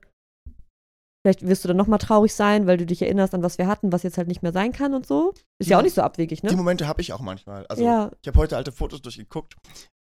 [1.23, 3.91] Vielleicht wirst du dann nochmal traurig sein, weil du dich erinnerst an was wir hatten,
[3.91, 5.33] was jetzt halt nicht mehr sein kann und so.
[5.59, 5.77] Ist ja, Ja.
[5.79, 6.55] auch nicht so abwegig, Die ne?
[6.55, 7.67] Momente habe ich auch manchmal.
[7.67, 9.55] Also ja, ich habe heute alte Fotos durchgeguckt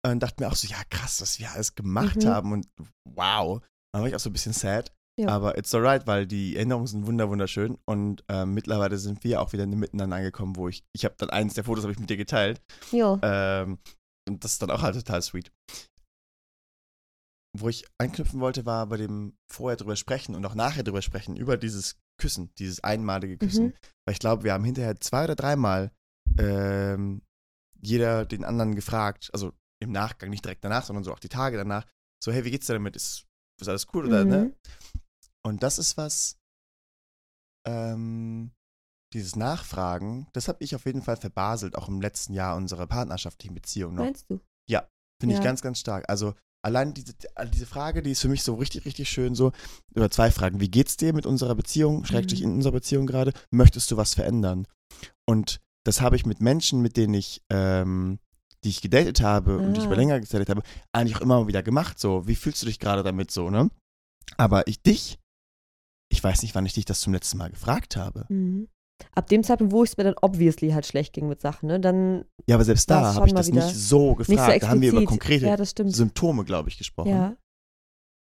[0.05, 2.27] und dachte mir auch so, ja krass, was wir alles gemacht Mhm.
[2.27, 2.67] haben und
[3.15, 3.61] wow.
[3.93, 4.93] Dann war ich auch so ein bisschen sad.
[5.19, 5.29] Ja.
[5.29, 9.51] Aber it's alright, weil die Erinnerungen sind wunder wunderschön und ähm, mittlerweile sind wir auch
[9.53, 12.17] wieder Miteinander angekommen, wo ich, ich habe dann eins der Fotos habe ich mit dir
[12.17, 12.61] geteilt
[12.91, 13.17] ja.
[13.23, 13.79] ähm,
[14.29, 15.51] und das ist dann auch halt total sweet.
[17.59, 21.35] Wo ich anknüpfen wollte, war bei dem vorher drüber sprechen und auch nachher drüber sprechen,
[21.35, 23.67] über dieses Küssen, dieses einmalige Küssen.
[23.67, 23.73] Mhm.
[24.05, 25.91] Weil ich glaube, wir haben hinterher zwei oder dreimal
[26.37, 27.21] ähm,
[27.79, 31.57] jeder den anderen gefragt, also im Nachgang, nicht direkt danach, sondern so auch die Tage
[31.57, 31.85] danach,
[32.23, 32.95] so, hey, wie geht's dir damit?
[32.95, 33.25] Ist,
[33.61, 34.45] ist alles cool oder, ne?
[34.45, 34.53] Mhm.
[35.43, 36.39] Und das ist was,
[37.67, 38.51] ähm,
[39.13, 43.53] dieses Nachfragen, das habe ich auf jeden Fall verbaselt, auch im letzten Jahr unserer partnerschaftlichen
[43.53, 44.03] Beziehung noch.
[44.03, 44.41] Meinst du?
[45.19, 45.43] Finde ich Ja.
[45.43, 46.05] ganz, ganz stark.
[46.09, 46.35] Also
[46.67, 47.13] allein diese,
[47.53, 49.51] diese Frage, die ist für mich so richtig, richtig schön so,
[49.95, 50.59] oder zwei Fragen.
[50.59, 52.47] Wie geht's dir mit unserer Beziehung, schrägstrich Mhm.
[52.49, 53.33] in unserer Beziehung gerade?
[53.51, 54.67] Möchtest du was verändern?
[55.25, 58.19] Und das habe ich mit Menschen, mit denen ich, ähm,
[58.63, 59.87] die ich gedatet habe und die ich Ah.
[59.87, 60.61] über länger gedatet habe,
[60.91, 61.97] eigentlich auch immer wieder gemacht.
[61.99, 63.69] So, wie fühlst du dich gerade damit so, ne?
[64.35, 65.17] Aber ich dich,
[66.09, 68.25] ich weiß nicht, wann ich dich das zum letzten Mal gefragt habe.
[68.29, 68.67] Mhm.
[69.13, 72.25] Ab dem Zeitpunkt, wo es mir dann obviously halt schlecht ging mit Sachen, ne, dann
[72.47, 74.29] Ja, aber selbst da habe ich das nicht so gefragt.
[74.29, 75.57] nicht so da haben wir über konkrete ja.
[75.65, 77.09] Symptome, glaube ich, gesprochen.
[77.09, 77.35] Ja.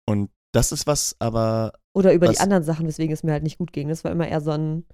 [0.07, 3.57] Und das ist was, aber Oder über die anderen Sachen, weswegen es mir halt nicht
[3.57, 3.89] gut ging.
[3.89, 4.85] Das war immer eher so ein,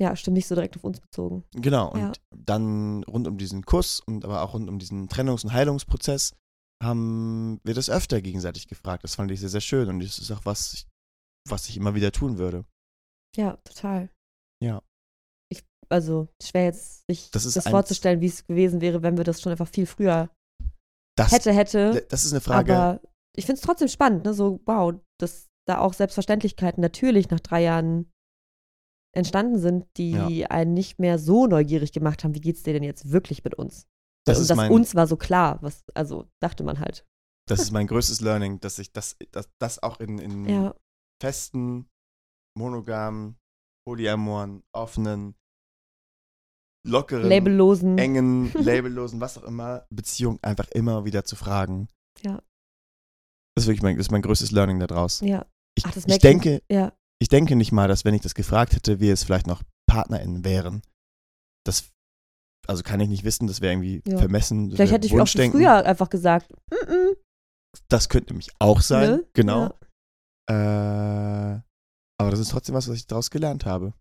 [0.00, 1.44] ja, stimmt nicht so direkt auf uns bezogen.
[1.52, 2.12] Genau, und Ja.
[2.36, 6.34] dann rund um diesen Kuss und aber auch rund um diesen Trennungs- und Heilungsprozess
[6.82, 9.04] haben wir das öfter gegenseitig gefragt.
[9.04, 10.86] Das fand ich sehr, sehr schön und das ist auch was, ich,
[11.48, 12.64] was ich immer wieder tun würde.
[13.36, 14.10] Ja, total.
[14.62, 14.82] Ja.
[15.52, 19.40] Ich, also, schwer jetzt sich Das das, vorzustellen, wie es gewesen wäre, wenn wir das
[19.40, 20.30] schon einfach viel früher
[21.18, 22.06] Das, hätte, hätte.
[22.08, 23.00] das ist eine Frage, Aber
[23.36, 24.34] ich finde es trotzdem spannend, ne?
[24.34, 28.10] So, wow, dass da auch Selbstverständlichkeiten natürlich nach drei Jahren
[29.14, 33.10] entstanden sind, die einen nicht mehr so neugierig gemacht haben, wie geht's dir denn jetzt
[33.12, 33.86] wirklich mit uns?
[34.26, 37.06] das, Und ist das mein, uns war so klar, was, also dachte man halt.
[37.48, 40.74] das ist mein größtes Learning, dass ich das, das, das auch in, in Ja,
[41.22, 41.88] festen,
[42.58, 43.38] monogamen,
[43.86, 45.34] polyamoren, offenen,
[46.86, 47.98] lockeren, labellosen.
[47.98, 51.88] engen, labellosen, was auch immer, Beziehung einfach immer wieder zu fragen.
[52.22, 52.42] Ja.
[53.54, 55.20] Das ist wirklich mein, das ist mein größtes Learning da draus.
[55.20, 55.46] Ja,
[55.78, 58.74] Ich, Ach, das ich denke, ja, ich denke nicht mal, dass wenn ich das gefragt
[58.74, 60.82] hätte, wir es vielleicht noch PartnerInnen wären.
[61.64, 61.90] Das,
[62.66, 64.18] also kann ich nicht wissen, das wäre irgendwie Ja.
[64.18, 64.70] vermessen.
[64.72, 67.16] vielleicht hätte ich auch schon früher einfach gesagt, mm -mm,
[67.88, 69.26] Das könnte nämlich auch sein, ne?
[69.32, 69.74] genau.
[70.50, 71.54] Ja.
[71.56, 71.60] Äh,
[72.18, 73.92] aber das ist trotzdem was, was ich daraus gelernt habe.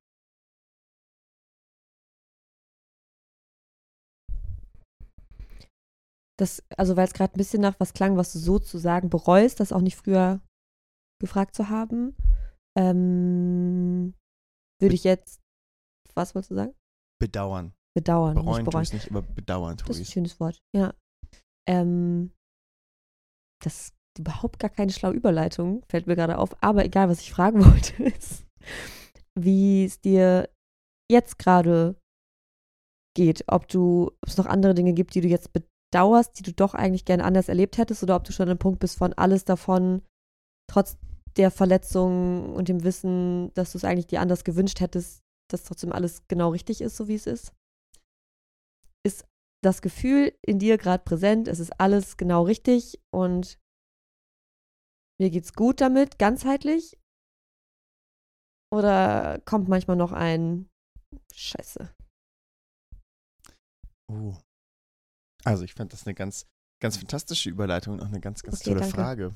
[6.38, 9.72] Das, also weil es gerade ein bisschen nach was klang, was du sozusagen bereust, das
[9.72, 10.41] auch nicht früher
[11.22, 12.16] gefragt zu haben,
[12.78, 14.13] ähm,
[14.82, 15.39] würde ich jetzt,
[16.13, 16.76] was wolltest du sagen?
[17.22, 17.74] Bedauern.
[17.95, 18.84] Bedauern, Bereuen nicht tue bereuen.
[18.84, 20.93] ich nicht, aber bedauern tue Das ist ein schönes Wort, ja.
[21.68, 22.34] Ähm,
[23.63, 26.55] das überhaupt gar keine schlaue Überleitung, fällt mir gerade auf.
[26.61, 28.45] Aber egal, was ich fragen wollte, ist,
[29.38, 30.49] wie es dir
[31.11, 31.95] jetzt gerade
[33.16, 33.43] geht.
[33.47, 36.74] Ob du, ob es noch andere Dinge gibt, die du jetzt bedauerst, die du doch
[36.74, 39.45] eigentlich gerne anders erlebt hättest, oder ob du schon an einem Punkt bist von alles
[39.45, 40.01] davon,
[40.70, 40.97] trotz
[41.38, 45.91] der Verletzung und dem Wissen, dass du es eigentlich dir anders gewünscht hättest, dass trotzdem
[45.91, 47.53] alles genau richtig ist, so wie es ist.
[49.05, 49.26] Ist
[49.63, 53.59] das Gefühl in dir gerade präsent, es ist alles genau richtig und
[55.20, 56.97] mir geht's gut damit, ganzheitlich?
[58.74, 60.70] Oder kommt manchmal noch ein
[61.34, 61.93] Scheiße?
[64.11, 64.36] Oh.
[65.43, 66.47] Also ich fand das eine ganz,
[66.82, 68.95] ganz fantastische Überleitung und auch eine ganz, ganz Okay, tolle danke.
[68.95, 69.36] Frage.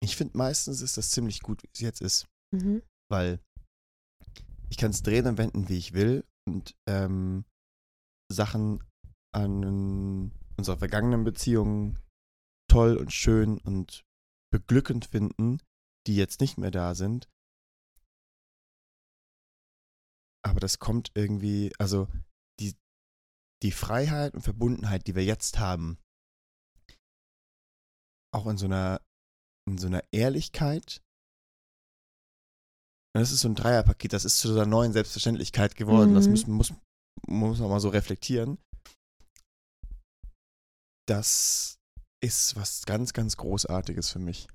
[0.00, 2.82] Ich finde meistens ist das ziemlich gut, wie es jetzt ist, Mhm.
[3.10, 3.40] weil
[4.70, 7.44] ich kann es drehen und wenden, wie ich will und ähm,
[8.30, 8.82] Sachen
[9.32, 11.98] an unserer vergangenen Beziehung
[12.68, 14.04] toll und schön und
[14.50, 15.60] beglückend finden,
[16.06, 17.28] die jetzt nicht mehr da sind.
[20.44, 22.08] Aber das kommt irgendwie, also
[22.60, 22.74] die,
[23.62, 25.98] die Freiheit und Verbundenheit, die wir jetzt haben,
[28.32, 29.00] auch in so einer,
[29.68, 31.02] in so einer Ehrlichkeit.
[33.14, 36.10] Und das ist so ein Dreierpaket, das ist zu einer neuen Selbstverständlichkeit geworden.
[36.10, 36.14] Mhm.
[36.14, 36.72] Das muss, muss,
[37.26, 38.58] muss man mal so reflektieren.
[41.08, 41.80] Das
[42.22, 44.46] ist was ganz, ganz Großartiges für mich.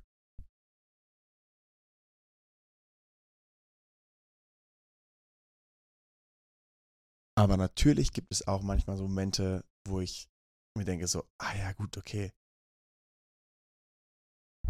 [7.35, 10.29] Aber natürlich gibt es auch manchmal so Momente, wo ich
[10.77, 12.31] mir denke so, ah ja, gut, okay.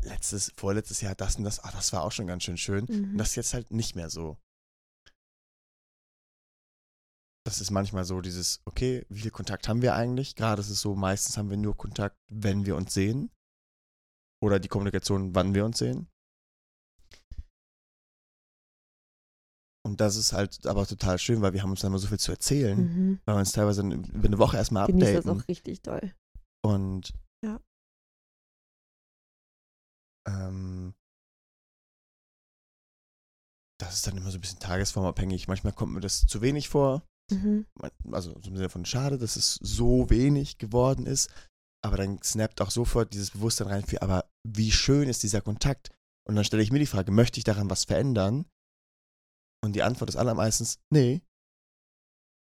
[0.04, 2.86] Letztes, vorletztes Jahr das und das, ah, das war auch schon ganz schön schön.
[2.86, 3.18] Und Mhm.
[3.18, 4.38] das ist jetzt halt nicht mehr so.
[7.46, 10.36] Das ist manchmal so dieses, okay, wie viel Kontakt haben wir eigentlich?
[10.36, 13.32] Gerade ist es so, meistens haben wir nur Kontakt, wenn wir uns sehen.
[14.42, 16.08] Oder die Kommunikation, wann wir uns sehen.
[19.86, 22.20] Und das ist halt aber total schön, weil wir haben uns dann immer so viel
[22.20, 23.22] zu erzählen, Mhm.
[23.26, 25.42] weil wir uns teilweise über eine Woche erstmal Genieße das updaten.
[25.42, 26.14] auch richtig doll.
[26.66, 27.14] Und
[27.44, 27.60] Ja.
[30.26, 30.94] ähm,
[33.82, 35.50] das ist dann immer so ein bisschen tagesformabhängig.
[35.50, 37.06] Manchmal kommt mir das zu wenig vor.
[37.32, 37.66] Mhm.
[38.12, 41.30] Also im Sinne von schade, dass es so wenig geworden ist.
[41.84, 45.90] Aber dann snappt auch sofort dieses Bewusstsein rein für, aber wie schön ist dieser Kontakt?
[46.26, 48.46] Und dann stelle ich mir die Frage, möchte ich daran was verändern?
[49.62, 51.22] Und die Antwort ist allermeistens, nee,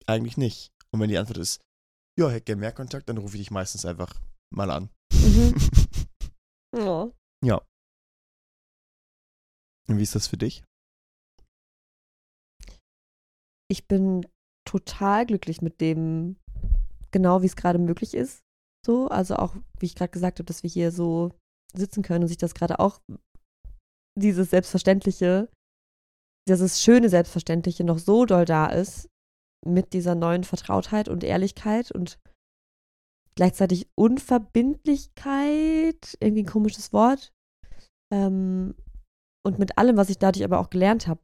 [0.06, 0.72] eigentlich nicht.
[0.90, 1.62] Und wenn die Antwort ist,
[2.18, 4.20] ja, hätte gerne mehr Kontakt, dann rufe ich dich meistens einfach
[4.50, 4.90] mal an.
[5.12, 5.54] Mhm.
[6.74, 7.12] Ja.
[7.44, 7.60] ja.
[9.88, 10.64] Und wie ist das für dich?
[13.68, 14.26] Ich bin
[14.64, 16.36] total glücklich mit dem,
[17.10, 18.42] genau wie es gerade möglich ist.
[18.84, 21.32] So, also auch, wie ich gerade gesagt habe, dass wir hier so
[21.74, 23.00] sitzen können und sich das gerade auch,
[24.18, 25.48] dieses Selbstverständliche,
[26.48, 29.08] dieses schöne Selbstverständliche noch so doll da ist,
[29.64, 32.18] mit dieser neuen Vertrautheit und Ehrlichkeit und
[33.36, 37.32] gleichzeitig Unverbindlichkeit, irgendwie ein komisches Wort.
[38.12, 38.74] Ähm,
[39.44, 41.20] und mit allem, was ich dadurch aber auch gelernt habe,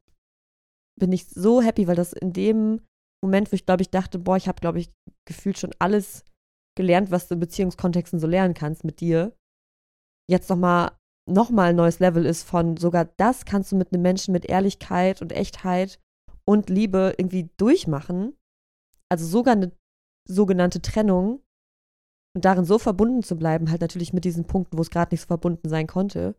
[0.99, 2.81] bin ich so happy, weil das in dem
[3.25, 4.91] Moment, wo ich glaube ich dachte, boah, ich habe glaube ich
[5.27, 6.25] gefühlt schon alles
[6.77, 9.37] gelernt, was du in Beziehungskontexten so lernen kannst mit dir,
[10.31, 10.93] jetzt nochmal
[11.29, 14.47] noch mal ein neues Level ist von sogar das kannst du mit einem Menschen mit
[14.47, 16.01] Ehrlichkeit und Echtheit
[16.47, 18.35] und Liebe irgendwie durchmachen.
[19.11, 19.73] Also sogar eine
[20.27, 21.43] sogenannte Trennung
[22.35, 25.23] und darin so verbunden zu bleiben, halt natürlich mit diesen Punkten, wo es gerade nicht
[25.23, 26.35] so verbunden sein konnte.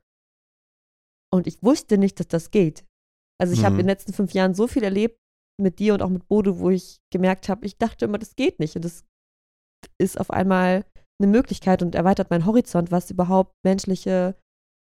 [1.32, 2.86] Und ich wusste nicht, dass das geht.
[3.40, 3.82] Also ich habe Mhm.
[3.82, 5.20] in den letzten fünf Jahren so viel erlebt
[5.60, 8.60] mit dir und auch mit Bodo, wo ich gemerkt habe, ich dachte immer, das geht
[8.60, 8.76] nicht.
[8.76, 9.05] Und das
[9.97, 10.86] ist auf einmal
[11.22, 14.36] eine Möglichkeit und erweitert meinen Horizont, was überhaupt menschliche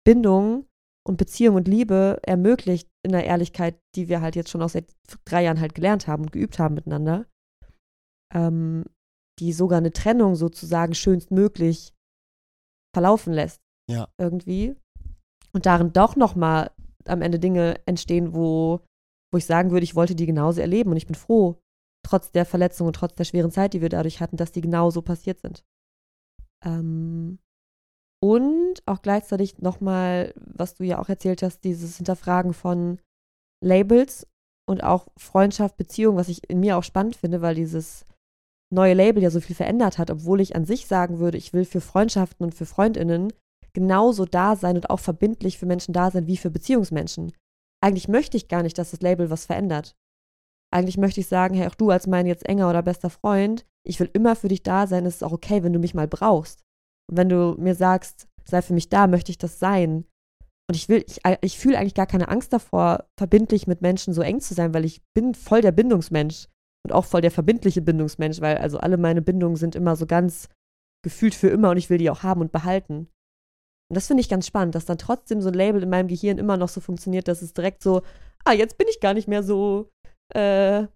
[0.04, 0.66] Bindung
[1.06, 4.94] und Beziehung und Liebe ermöglicht in der Ehrlichkeit, die wir halt jetzt schon auch seit
[5.24, 7.26] drei Jahren halt gelernt haben und geübt haben miteinander.
[8.32, 8.84] Ähm,
[9.40, 11.94] die sogar eine Trennung sozusagen schönstmöglich
[12.94, 13.60] verlaufen lässt.
[13.90, 14.08] Ja.
[14.18, 14.76] Irgendwie.
[15.52, 16.70] Und darin doch nochmal
[17.06, 18.80] am Ende Dinge entstehen, wo,
[19.32, 21.60] wo ich sagen würde, ich wollte die genauso erleben und ich bin froh,
[22.04, 25.02] trotz der Verletzung und trotz der schweren Zeit, die wir dadurch hatten, dass die genauso
[25.02, 25.64] passiert sind.
[26.64, 27.38] Ähm,
[28.22, 32.98] und auch gleichzeitig nochmal, was du ja auch erzählt hast, dieses Hinterfragen von
[33.64, 34.26] Labels
[34.68, 38.04] und auch Freundschaft, Beziehung, was ich in mir auch spannend finde, weil dieses
[38.72, 41.64] neue Label ja so viel verändert hat, obwohl ich an sich sagen würde, ich will
[41.64, 43.32] für Freundschaften und für Freundinnen
[43.72, 47.32] genauso da sein und auch verbindlich für Menschen da sein wie für Beziehungsmenschen.
[47.82, 49.96] Eigentlich möchte ich gar nicht, dass das Label was verändert.
[50.72, 53.98] Eigentlich möchte ich sagen, hey, auch du als mein jetzt enger oder bester Freund, ich
[53.98, 55.06] will immer für dich da sein.
[55.06, 56.62] Es ist auch okay, wenn du mich mal brauchst.
[57.10, 60.04] Und wenn du mir sagst, sei für mich da, möchte ich das sein.
[60.68, 64.22] Und ich will, ich, ich fühle eigentlich gar keine Angst davor, verbindlich mit Menschen so
[64.22, 66.46] eng zu sein, weil ich bin voll der Bindungsmensch
[66.84, 70.48] und auch voll der verbindliche Bindungsmensch, weil also alle meine Bindungen sind immer so ganz
[71.02, 73.08] gefühlt für immer und ich will die auch haben und behalten.
[73.90, 76.38] Und das finde ich ganz spannend, dass dann trotzdem so ein Label in meinem Gehirn
[76.38, 78.02] immer noch so funktioniert, dass es direkt so,
[78.44, 79.90] ah, jetzt bin ich gar nicht mehr so
[80.34, 80.86] äh,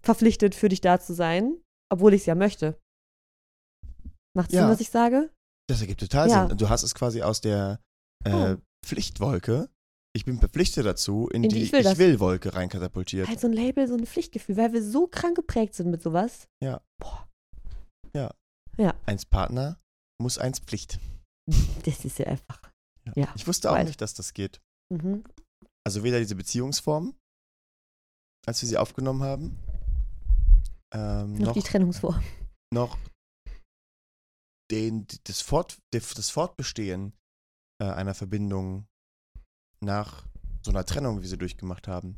[0.00, 1.56] verpflichtet, für dich da zu sein,
[1.92, 2.78] obwohl ich es ja möchte.
[4.36, 4.62] Macht Ja.
[4.62, 5.30] Sinn, was ich sage?
[5.68, 6.46] Das ergibt total Ja.
[6.48, 6.56] Sinn.
[6.58, 7.80] Du hast es quasi aus der
[8.24, 8.56] äh, Oh.
[8.84, 9.68] Pflichtwolke,
[10.14, 13.26] ich bin verpflichtet dazu, in, In die, die Ich Ich will will-Wolke reinkatapultiert.
[13.28, 16.46] Halt so ein Label, so ein Pflichtgefühl, weil wir so krank geprägt sind mit sowas.
[16.62, 16.80] Ja.
[17.00, 17.26] Boah.
[19.06, 19.78] Eins Partner
[20.20, 20.98] muss eins Pflicht.
[21.84, 22.60] Das ist ja einfach.
[23.14, 23.86] Ja, Ich wusste auch wild.
[23.86, 24.60] nicht, dass das geht.
[24.92, 25.22] Mhm.
[25.86, 27.14] Also weder diese Beziehungsform,
[28.46, 29.58] als wir sie aufgenommen haben,
[30.92, 32.22] ähm, Noch, noch, die Trennungsform.
[32.72, 32.98] noch
[34.72, 37.12] den, das, Fort, das Fortbestehen
[37.80, 38.86] äh, einer Verbindung
[39.80, 40.26] nach
[40.64, 42.16] so einer Trennung, wie wir sie durchgemacht haben.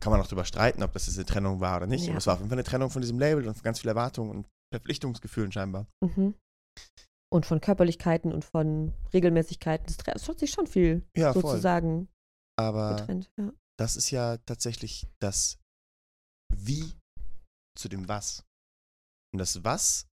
[0.00, 2.04] kann man auch drüber streiten, ob das jetzt eine Trennung war oder nicht.
[2.04, 2.10] Ja.
[2.10, 3.88] Aber es war auf jeden Fall eine Trennung von diesem Label und von ganz viel
[3.88, 5.86] Erwartungen und Verpflichtungsgefühlen scheinbar.
[6.04, 6.34] Mhm.
[7.30, 9.86] Und von Körperlichkeiten und von Regelmäßigkeiten.
[10.14, 11.42] Es hat sich schon viel Ja, voll.
[11.42, 12.08] sozusagen
[12.58, 13.30] Aber getrennt.
[13.36, 13.52] Ja.
[13.78, 15.58] das ist ja tatsächlich das
[16.54, 16.94] Wie
[17.76, 18.44] zu dem Was.
[19.32, 20.08] Und das Was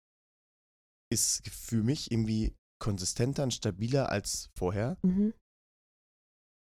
[1.11, 5.34] ist für mich irgendwie konsistenter und stabiler als vorher, Mhm.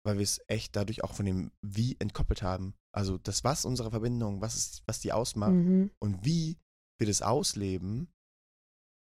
[0.06, 2.74] weil wir es echt dadurch auch von dem Wie entkoppelt haben.
[2.94, 5.90] Also das Was unserer Verbindung, was ist, was die ausmacht Mhm.
[6.00, 6.56] und wie
[7.00, 8.08] wir das ausleben,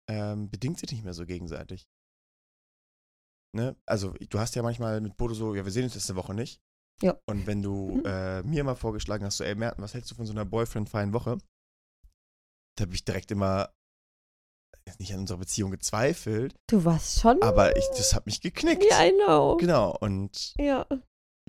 [0.10, 1.88] ähm, bedingt sich nicht mehr so gegenseitig.
[3.56, 3.76] Ne?
[3.86, 6.34] Also du hast ja manchmal mit Bodo so, ja, wir sehen uns jetzt eine Woche
[6.34, 6.60] nicht.
[7.02, 7.18] Ja.
[7.26, 8.06] Und wenn du Mhm.
[8.06, 11.14] äh, mir mal vorgeschlagen hast, so, ey Merten, was hältst du von so einer boyfriend-freien
[11.14, 11.38] Woche?
[12.78, 13.72] Da habe ich direkt immer
[14.88, 17.42] jetzt nicht an unserer Beziehung gezweifelt, Du warst schon.
[17.42, 18.84] aber ich, das hat mich geknickt.
[18.90, 19.58] Ja, I know.
[19.58, 19.96] Genau.
[20.00, 20.86] Und Ja.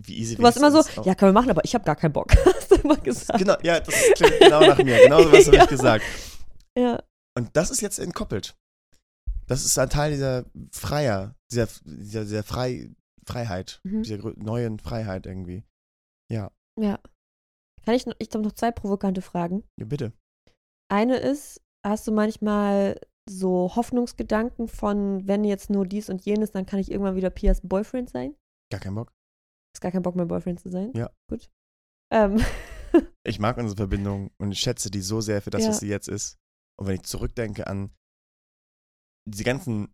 [0.02, 2.12] wie easy Du warst immer so, ja, können wir machen, aber ich habe gar keinen
[2.12, 2.28] Bock.
[2.46, 3.38] Hast du immer gesagt.
[3.38, 4.98] Genau, ja, das klingt genau nach mir.
[5.02, 5.62] Genau so was habe Ja.
[5.64, 6.04] ich gesagt.
[6.78, 7.02] Ja.
[7.36, 8.56] Und das ist jetzt entkoppelt.
[9.46, 12.90] Das ist ein Teil dieser Freier, dieser, dieser, dieser Frei,
[13.26, 14.02] Freiheit, Mhm.
[14.02, 15.64] dieser neuen Freiheit irgendwie.
[16.30, 16.50] Ja.
[17.84, 19.64] Kann ich noch, ich habe noch zwei provokante Fragen.
[19.78, 20.12] Ja, bitte.
[20.90, 26.66] Eine ist, hast du manchmal so Hoffnungsgedanken von, wenn jetzt nur dies und jenes, dann
[26.66, 28.34] kann ich irgendwann wieder Pias Boyfriend sein?
[28.72, 29.12] Gar keinen Bock.
[29.74, 30.92] Ist gar kein Bock, mein Boyfriend zu sein?
[30.94, 31.10] Ja.
[31.28, 31.50] Gut.
[32.12, 32.40] Ähm,
[33.24, 35.68] Ich mag unsere Verbindung und ich schätze die so sehr für das, Ja.
[35.68, 36.38] was sie jetzt ist.
[36.80, 37.90] Und wenn ich zurückdenke an
[39.28, 39.92] diese ganzen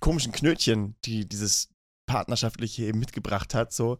[0.00, 1.68] komischen Knötchen, die dieses
[2.08, 3.98] Partnerschaftliche eben mitgebracht hat, so.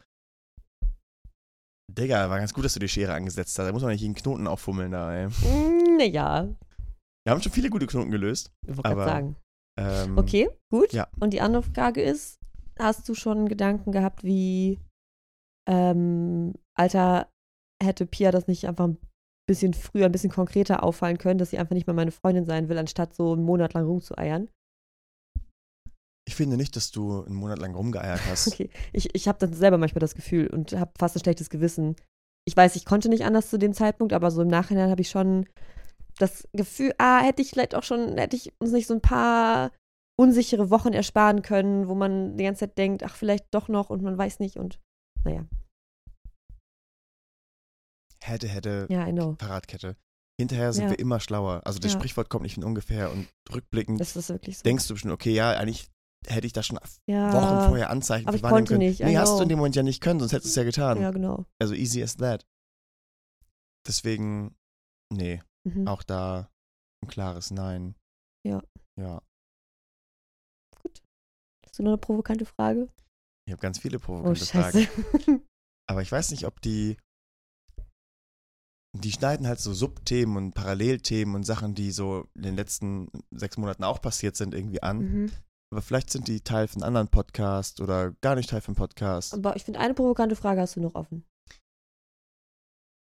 [1.90, 3.66] Digga, war ganz gut, dass du die Schere angesetzt hast.
[3.66, 5.28] Da muss man nicht jeden Knoten auffummeln da, ey.
[5.98, 6.48] naja,
[7.24, 8.50] Wir haben schon viele gute Knoten gelöst.
[8.66, 9.36] ich wollte gerade sagen.
[9.78, 10.92] Ähm, Okay, gut.
[10.92, 11.08] ja.
[11.20, 12.38] Und die andere Frage ist,
[12.78, 14.80] hast du schon Gedanken gehabt, wie,
[15.68, 17.30] ähm, Alter,
[17.82, 18.98] hätte Pia das nicht einfach ein
[19.46, 22.68] bisschen früher, ein bisschen konkreter auffallen können, dass sie einfach nicht mehr meine Freundin sein
[22.68, 24.48] will, anstatt so einen Monat lang rumzueiern?
[26.28, 28.48] Ich finde nicht, dass du einen Monat lang rumgeeiert hast.
[28.48, 31.96] Okay, ich, ich habe dann selber manchmal das Gefühl und habe fast ein schlechtes Gewissen.
[32.44, 35.10] Ich weiß, ich konnte nicht anders zu dem Zeitpunkt, aber so im Nachhinein habe ich
[35.10, 35.46] schon
[36.18, 39.72] das Gefühl, ah, hätte ich vielleicht auch schon, hätte ich uns nicht so ein paar
[40.18, 44.02] unsichere Wochen ersparen können, wo man die ganze Zeit denkt, ach, vielleicht doch noch und
[44.02, 44.78] man weiß nicht und
[45.24, 45.46] naja,
[48.22, 49.06] Hätte, hätte, ja.
[49.38, 49.96] Fahrradkette.
[50.40, 50.90] Hinterher sind Ja.
[50.90, 51.60] wir immer schlauer.
[51.64, 51.98] Also das Ja.
[51.98, 54.62] Sprichwort kommt nicht von ungefähr und rückblickend Das ist wirklich so.
[54.62, 55.88] denkst du bestimmt, okay, ja, eigentlich
[56.26, 58.78] hätte ich da schon Wochen vorher Anzeichen aber ich konnte können.
[58.88, 60.64] nicht, Nee, hast du in dem Moment ja nicht können, sonst hättest du es ja
[60.64, 61.00] getan.
[61.00, 61.44] Ja, genau.
[61.60, 62.46] Also easy as that.
[63.86, 64.54] Deswegen,
[65.12, 65.88] nee, Mhm.
[65.88, 66.48] auch da
[67.04, 67.94] ein klares Nein.
[68.46, 68.62] Ja.
[69.00, 69.20] Ja.
[71.66, 72.88] Hast du noch eine provokante Frage?
[73.46, 74.86] Ich habe ganz viele Oh, provokante scheiße.
[74.86, 75.42] Fragen.
[75.88, 76.96] Aber ich weiß nicht, ob die.
[78.94, 83.56] Die schneiden halt so Subthemen und Parallelthemen und Sachen, die so in den letzten sechs
[83.56, 84.98] Monaten auch passiert sind, irgendwie an.
[84.98, 85.32] mhm.
[85.72, 89.32] Aber vielleicht sind die Teil von anderen Podcasts oder gar nicht Teil von Podcasts.
[89.32, 91.24] Aber ich finde, eine provokante Frage hast du noch offen.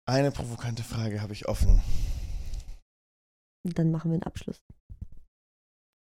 [0.08, 1.80] Eine provokante Frage habe ich offen.
[3.64, 4.60] Und dann machen wir einen Abschluss.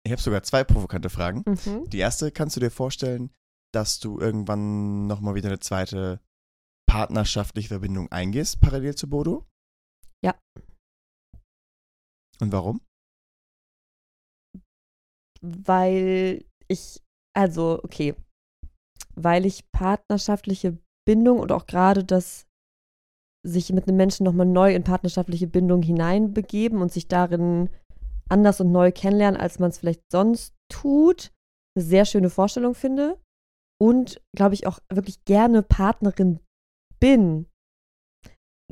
[0.05, 1.45] Ich habe sogar zwei provokante Fragen.
[1.47, 1.89] Mhm.
[1.89, 3.31] Die erste, kannst du dir vorstellen,
[3.73, 6.21] dass du irgendwann nochmal wieder eine zweite
[6.87, 9.47] partnerschaftliche Verbindung eingehst, parallel zu Bodo?
[10.25, 10.39] Ja.
[12.41, 12.81] Und warum?
[15.43, 17.03] weil ich,
[17.37, 18.15] also, okay,
[19.15, 22.47] weil ich partnerschaftliche Bindung und auch gerade das
[23.47, 27.71] sich mit einem Menschen nochmal neu in partnerschaftliche Bindung hineinbegeben und sich darin
[28.29, 31.33] anders und neu kennenlernen, als man es vielleicht sonst tut,
[31.75, 33.19] eine sehr schöne Vorstellung finde
[33.81, 36.41] und, glaube ich, auch wirklich gerne Partnerin
[37.01, 37.47] bin.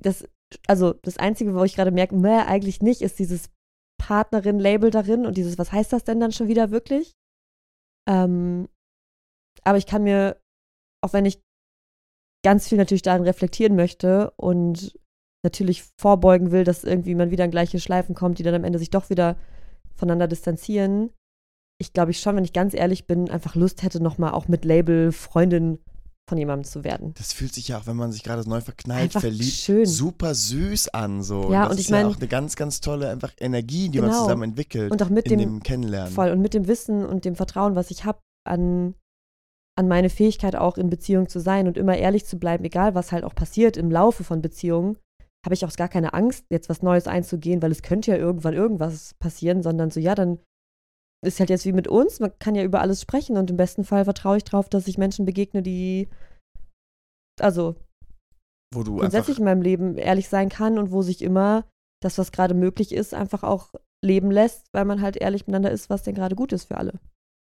[0.00, 0.28] Das,
[0.66, 3.50] also, das Einzige, wo ich gerade merke, mehr eigentlich nicht, ist dieses
[4.00, 7.14] Partnerin-Label darin und dieses, was heißt das denn dann schon wieder wirklich?
[8.08, 8.68] Ähm,
[9.64, 10.40] aber ich kann mir,
[11.04, 11.40] auch wenn ich
[12.44, 14.98] ganz viel natürlich darin reflektieren möchte und
[15.44, 18.78] natürlich vorbeugen will, dass irgendwie man wieder in gleiche Schleifen kommt, die dann am Ende
[18.78, 19.36] sich doch wieder
[19.94, 21.10] voneinander distanzieren.
[21.80, 24.64] Ich glaube ich schon, wenn ich ganz ehrlich bin, einfach Lust hätte, nochmal auch mit
[24.64, 25.78] Label Freundin
[26.28, 27.14] von jemandem zu werden.
[27.16, 29.86] Das fühlt sich ja auch, wenn man sich gerade neu verknallt, Einfach verliebt, schön.
[29.86, 31.22] super süß an.
[31.22, 31.50] So.
[31.52, 34.00] Ja, das und ist ich mein- ja auch eine ganz, ganz tolle einfach Energie, die
[34.00, 34.22] man Genau.
[34.22, 36.12] zusammen entwickelt Und auch mit dem, dem Kennenlernen.
[36.12, 36.30] Voll.
[36.30, 38.94] Und mit dem Wissen und dem Vertrauen, was ich habe an,
[39.76, 43.12] an meine Fähigkeit auch in Beziehung zu sein und immer ehrlich zu bleiben, egal was
[43.12, 44.98] halt auch passiert im Laufe von Beziehungen,
[45.46, 48.54] habe ich auch gar keine Angst, jetzt was Neues einzugehen, weil es könnte ja irgendwann
[48.54, 50.38] irgendwas passieren, sondern so, ja, dann
[51.24, 53.84] ist halt jetzt wie mit uns, man kann ja über alles sprechen und im besten
[53.84, 56.08] Fall vertraue ich darauf, dass ich Menschen begegne, die,
[57.40, 57.76] also
[58.72, 61.64] wo du grundsätzlich in meinem Leben ehrlich sein kann und wo sich immer
[62.02, 65.90] das, was gerade möglich ist, einfach auch leben lässt, weil man halt ehrlich miteinander ist,
[65.90, 67.00] was denn gerade gut ist für alle.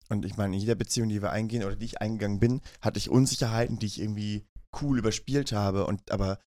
[0.09, 2.99] Und ich meine, in jeder Beziehung, die wir eingehen oder die ich eingegangen bin, hatte
[2.99, 4.45] ich Unsicherheiten, die ich irgendwie
[4.81, 5.87] cool überspielt habe.
[5.87, 6.39] Und aber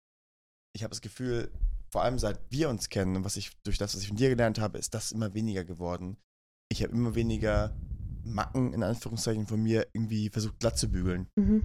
[0.73, 1.51] ich habe das Gefühl,
[1.91, 4.29] vor allem seit wir uns kennen und was ich durch das, was ich von dir
[4.29, 6.17] gelernt habe, ist das immer weniger geworden.
[6.69, 7.75] Ich habe immer weniger
[8.23, 11.27] Macken in Anführungszeichen von mir irgendwie versucht glatt zu bügeln.
[11.35, 11.63] Mhm.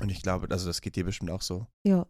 [0.00, 1.66] Und ich glaube, also das geht dir bestimmt auch so.
[1.86, 2.06] Ja.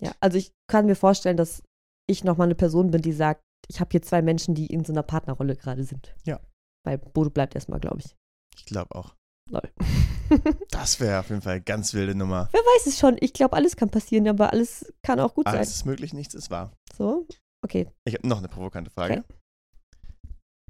[0.00, 1.62] Ja, also ich kann mir vorstellen, dass
[2.08, 4.92] ich nochmal eine Person bin, die sagt, ich habe hier zwei Menschen, die in so
[4.92, 6.14] einer Partnerrolle gerade sind.
[6.24, 6.40] Ja.
[6.84, 8.16] Weil Bodo bleibt erstmal, glaube ich.
[8.56, 9.14] Ich glaube auch.
[9.50, 9.70] Lol.
[10.70, 12.48] Das wäre auf jeden Fall eine ganz wilde Nummer.
[12.52, 13.16] Wer weiß es schon.
[13.20, 15.74] Ich glaube, alles kann passieren, aber alles kann auch gut Alles sein.
[15.74, 16.72] ist möglich, nichts ist wahr.
[16.96, 17.26] So,
[17.62, 17.88] okay.
[18.04, 19.18] Ich habe noch eine provokante Frage.
[19.18, 19.34] Okay.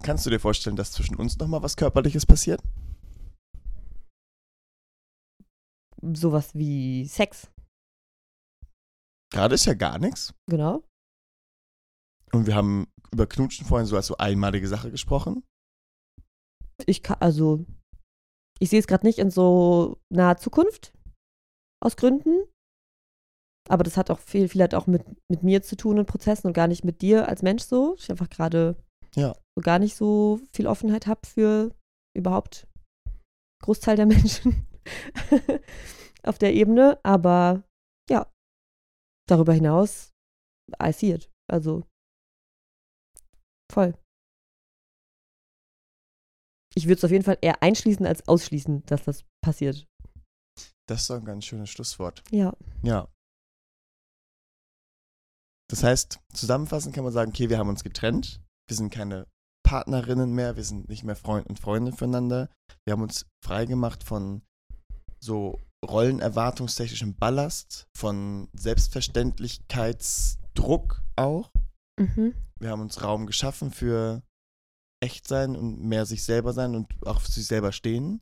[0.02, 2.62] Kannst du dir vorstellen, dass zwischen uns nochmal was Körperliches passiert?
[6.02, 7.50] Sowas wie Sex.
[9.32, 10.34] Gerade ist ja gar nichts.
[10.48, 10.84] Genau.
[12.32, 15.42] Und wir haben über Knutschen vorhin so als so einmalige Sache gesprochen.
[16.86, 17.64] Ich kann, also,
[18.60, 20.92] ich sehe es gerade nicht in so naher Zukunft.
[21.80, 22.44] Aus Gründen.
[23.68, 26.48] Aber das hat auch viel, viel hat auch mit, mit mir zu tun in Prozessen
[26.48, 27.94] und gar nicht mit dir als Mensch so.
[27.98, 28.76] Ich einfach gerade
[29.14, 29.34] Ja.
[29.62, 31.74] Gar nicht so viel Offenheit habe für
[32.16, 32.66] überhaupt
[33.62, 34.66] Großteil der Menschen
[36.22, 36.98] auf der Ebene.
[37.04, 37.62] Aber
[38.10, 38.30] ja,
[39.28, 40.12] darüber hinaus,
[40.82, 41.30] I see it.
[41.50, 41.86] Also
[43.72, 43.94] voll.
[46.76, 49.86] Ich würde es auf jeden Fall eher einschließen als ausschließen, dass das passiert.
[50.88, 52.22] Das ist doch ein ganz schönes Schlusswort.
[52.30, 52.56] Ja.
[52.82, 53.08] Ja.
[55.70, 58.42] Das heißt, zusammenfassend kann man sagen, okay, wir haben uns getrennt.
[58.68, 59.26] Wir sind keine
[59.64, 62.48] Partnerinnen mehr, wir sind nicht mehr Freund und Freundin füreinander.
[62.86, 64.42] Wir haben uns freigemacht von
[65.20, 71.50] so rollenerwartungstechnischem Ballast, von Selbstverständlichkeitsdruck auch.
[71.98, 72.36] Mhm.
[72.60, 74.22] Wir haben uns Raum geschaffen für
[75.02, 78.20] echt sein und mehr sich selber sein und auch für sich selber stehen.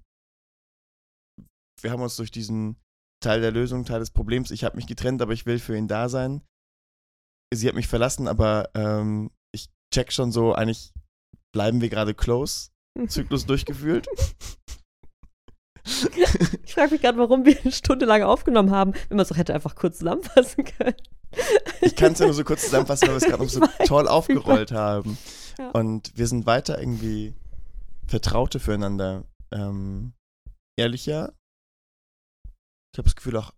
[1.81, 2.77] Wir haben uns durch diesen
[3.23, 5.89] Teil der Lösung, Teil des Problems, ich habe mich getrennt, aber ich will für ihn
[5.89, 6.43] da sein.
[7.55, 10.93] Sie hat mich verlassen, aber ähm, ich check schon so, eigentlich
[11.53, 12.71] bleiben wir gerade close,
[13.09, 14.07] Zyklus durchgeführt.
[16.65, 19.37] Ich frage mich gerade, warum wir eine Stunde lang aufgenommen haben, wenn man es doch
[19.37, 20.95] hätte einfach kurz zusammenfassen können.
[21.81, 24.07] Ich kann es ja nur so kurz zusammenfassen, weil wir es gerade noch so toll
[24.07, 25.19] aufgerollt haben.
[25.59, 25.71] Ja.
[25.71, 27.35] Und wir sind weiter irgendwie
[28.07, 29.25] Vertraute füreinander.
[29.51, 30.15] Ähm,
[30.79, 31.35] ehrlicher.
[32.93, 33.53] Ich habe das Gefühl auch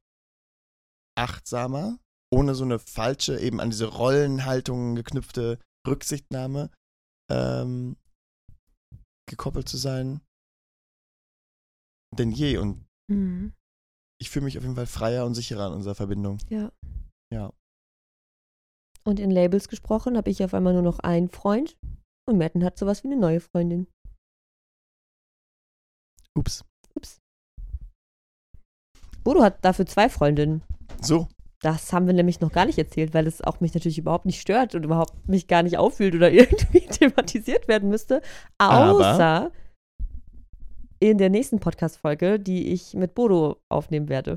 [1.17, 1.99] achtsamer,
[2.33, 6.71] ohne so eine falsche, eben an diese Rollenhaltung geknüpfte Rücksichtnahme
[7.31, 7.97] ähm,
[9.29, 10.20] gekoppelt zu sein.
[12.16, 12.59] Denn je.
[12.59, 13.53] Und Mhm.
[14.20, 16.39] ich fühle mich auf jeden Fall freier und sicherer in unserer Verbindung.
[16.49, 16.72] Ja.
[17.33, 17.53] Ja.
[19.07, 21.77] Und in Labels gesprochen habe ich auf einmal nur noch einen Freund
[22.27, 23.87] und Matten hat sowas wie eine neue Freundin.
[26.37, 26.64] Ups.
[26.95, 27.18] Ups.
[29.22, 30.62] Bodo hat dafür zwei Freundinnen.
[31.03, 31.29] So.
[31.65, 34.39] Das haben wir nämlich noch gar nicht erzählt, weil es auch mich natürlich überhaupt nicht
[34.39, 38.21] stört und überhaupt mich gar nicht auffühlt oder irgendwie thematisiert werden müsste.
[38.59, 39.51] Aber- Außer
[41.01, 44.37] in der nächsten Podcast-Folge, die ich mit Bodo aufnehmen werde.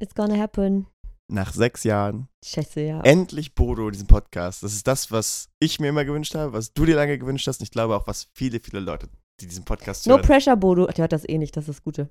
[0.00, 0.86] It's gonna happen.
[1.30, 3.02] Nach sechs Jahren Scheiße, ja.
[3.02, 4.62] endlich Bodo, diesen Podcast.
[4.62, 7.60] Das ist das, was ich mir immer gewünscht habe, was du dir lange gewünscht hast
[7.60, 9.08] und ich glaube auch, was viele, viele Leute,
[9.40, 10.22] die diesen Podcast No hören.
[10.24, 10.86] pressure, Bodo.
[10.86, 12.08] Der hört das eh nicht, das ist das Gute.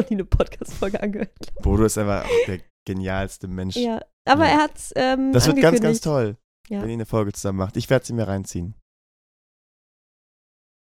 [0.00, 1.32] Noch nie eine Podcast-Folge angehört.
[1.62, 3.76] Bodo ist einfach auch der genialste Mensch.
[3.76, 4.50] Ja, aber Ja.
[4.52, 6.36] er hat's ähm, das wird ganz, ganz toll,
[6.68, 6.80] Ja.
[6.82, 7.76] wenn ihr eine Folge zusammen macht.
[7.76, 8.74] Ich werde sie mir reinziehen,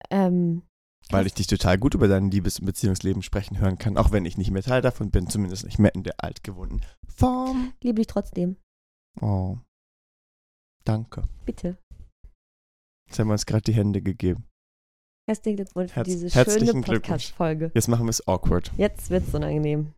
[0.09, 0.63] Ähm,
[1.09, 4.25] weil ich dich total gut über dein Liebes- und Beziehungsleben sprechen hören kann, auch wenn
[4.25, 7.73] ich nicht mehr Teil davon bin, zumindest nicht mehr in der altgewohnten Form.
[7.81, 8.57] liebe dich trotzdem.
[9.21, 9.57] Oh.
[10.83, 11.23] Danke.
[11.45, 11.77] Bitte.
[13.07, 14.47] Jetzt haben wir uns gerade die Hände gegeben.
[15.28, 16.82] Herzlichen Glückwunsch für Herz- diese schöne.
[16.82, 17.71] Podcast-Folge.
[17.73, 18.71] Jetzt machen wir es awkward.
[18.78, 19.93] Jetzt wird's unangenehm.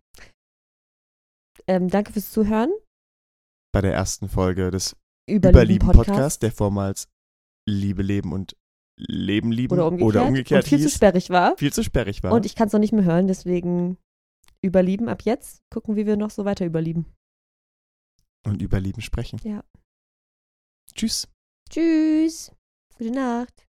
[1.67, 2.71] Ähm, danke fürs Zuhören.
[3.73, 4.95] Bei der ersten Folge des
[5.30, 7.09] Überlieben Überlieben der vormals
[7.67, 8.55] Liebe leben und
[8.99, 10.07] Leben lieben Oder umgekehrt.
[10.15, 11.55] oder umgekehrt und viel zu hieß, sperrig war.
[11.57, 12.32] viel zu sperrig war.
[12.32, 13.97] Und ich kann es noch nicht mehr hören, deswegen
[14.65, 15.61] überlieben ab jetzt.
[15.69, 17.05] Gucken, wie wir noch so weiter überlieben.
[18.45, 19.39] und über Lieben sprechen.
[19.43, 19.63] Ja.
[20.95, 21.28] Tschüss.
[21.69, 22.51] Tschüss.
[22.97, 23.66] Gute Nacht.